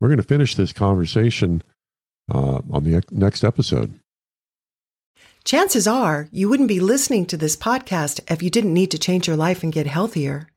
We're 0.00 0.08
going 0.08 0.18
to 0.18 0.24
finish 0.24 0.54
this 0.54 0.72
conversation 0.72 1.62
uh, 2.32 2.60
on 2.70 2.84
the 2.84 3.02
next 3.10 3.44
episode. 3.44 3.98
Chances 5.44 5.86
are 5.86 6.28
you 6.30 6.48
wouldn't 6.48 6.68
be 6.68 6.80
listening 6.80 7.26
to 7.26 7.36
this 7.36 7.56
podcast 7.56 8.20
if 8.30 8.42
you 8.42 8.50
didn't 8.50 8.74
need 8.74 8.90
to 8.90 8.98
change 8.98 9.26
your 9.26 9.36
life 9.36 9.62
and 9.62 9.72
get 9.72 9.86
healthier. 9.86 10.48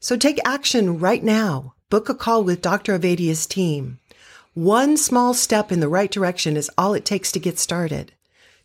So 0.00 0.16
take 0.16 0.40
action 0.44 0.98
right 0.98 1.22
now. 1.22 1.74
Book 1.90 2.08
a 2.08 2.14
call 2.14 2.42
with 2.42 2.62
Dr. 2.62 2.98
Ovadia's 2.98 3.46
team. 3.46 4.00
One 4.54 4.96
small 4.96 5.34
step 5.34 5.70
in 5.70 5.80
the 5.80 5.88
right 5.88 6.10
direction 6.10 6.56
is 6.56 6.70
all 6.76 6.94
it 6.94 7.04
takes 7.04 7.30
to 7.32 7.38
get 7.38 7.58
started 7.58 8.12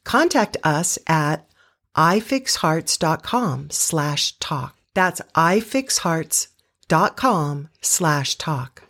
contact 0.04 0.58
us 0.64 0.98
at 1.08 1.48
ifixhearts.com 1.96 3.70
slash 3.70 4.38
talk. 4.40 4.76
That's 4.94 5.22
ifixhearts.com 5.36 7.70
slash 7.82 8.36
talk. 8.36 8.84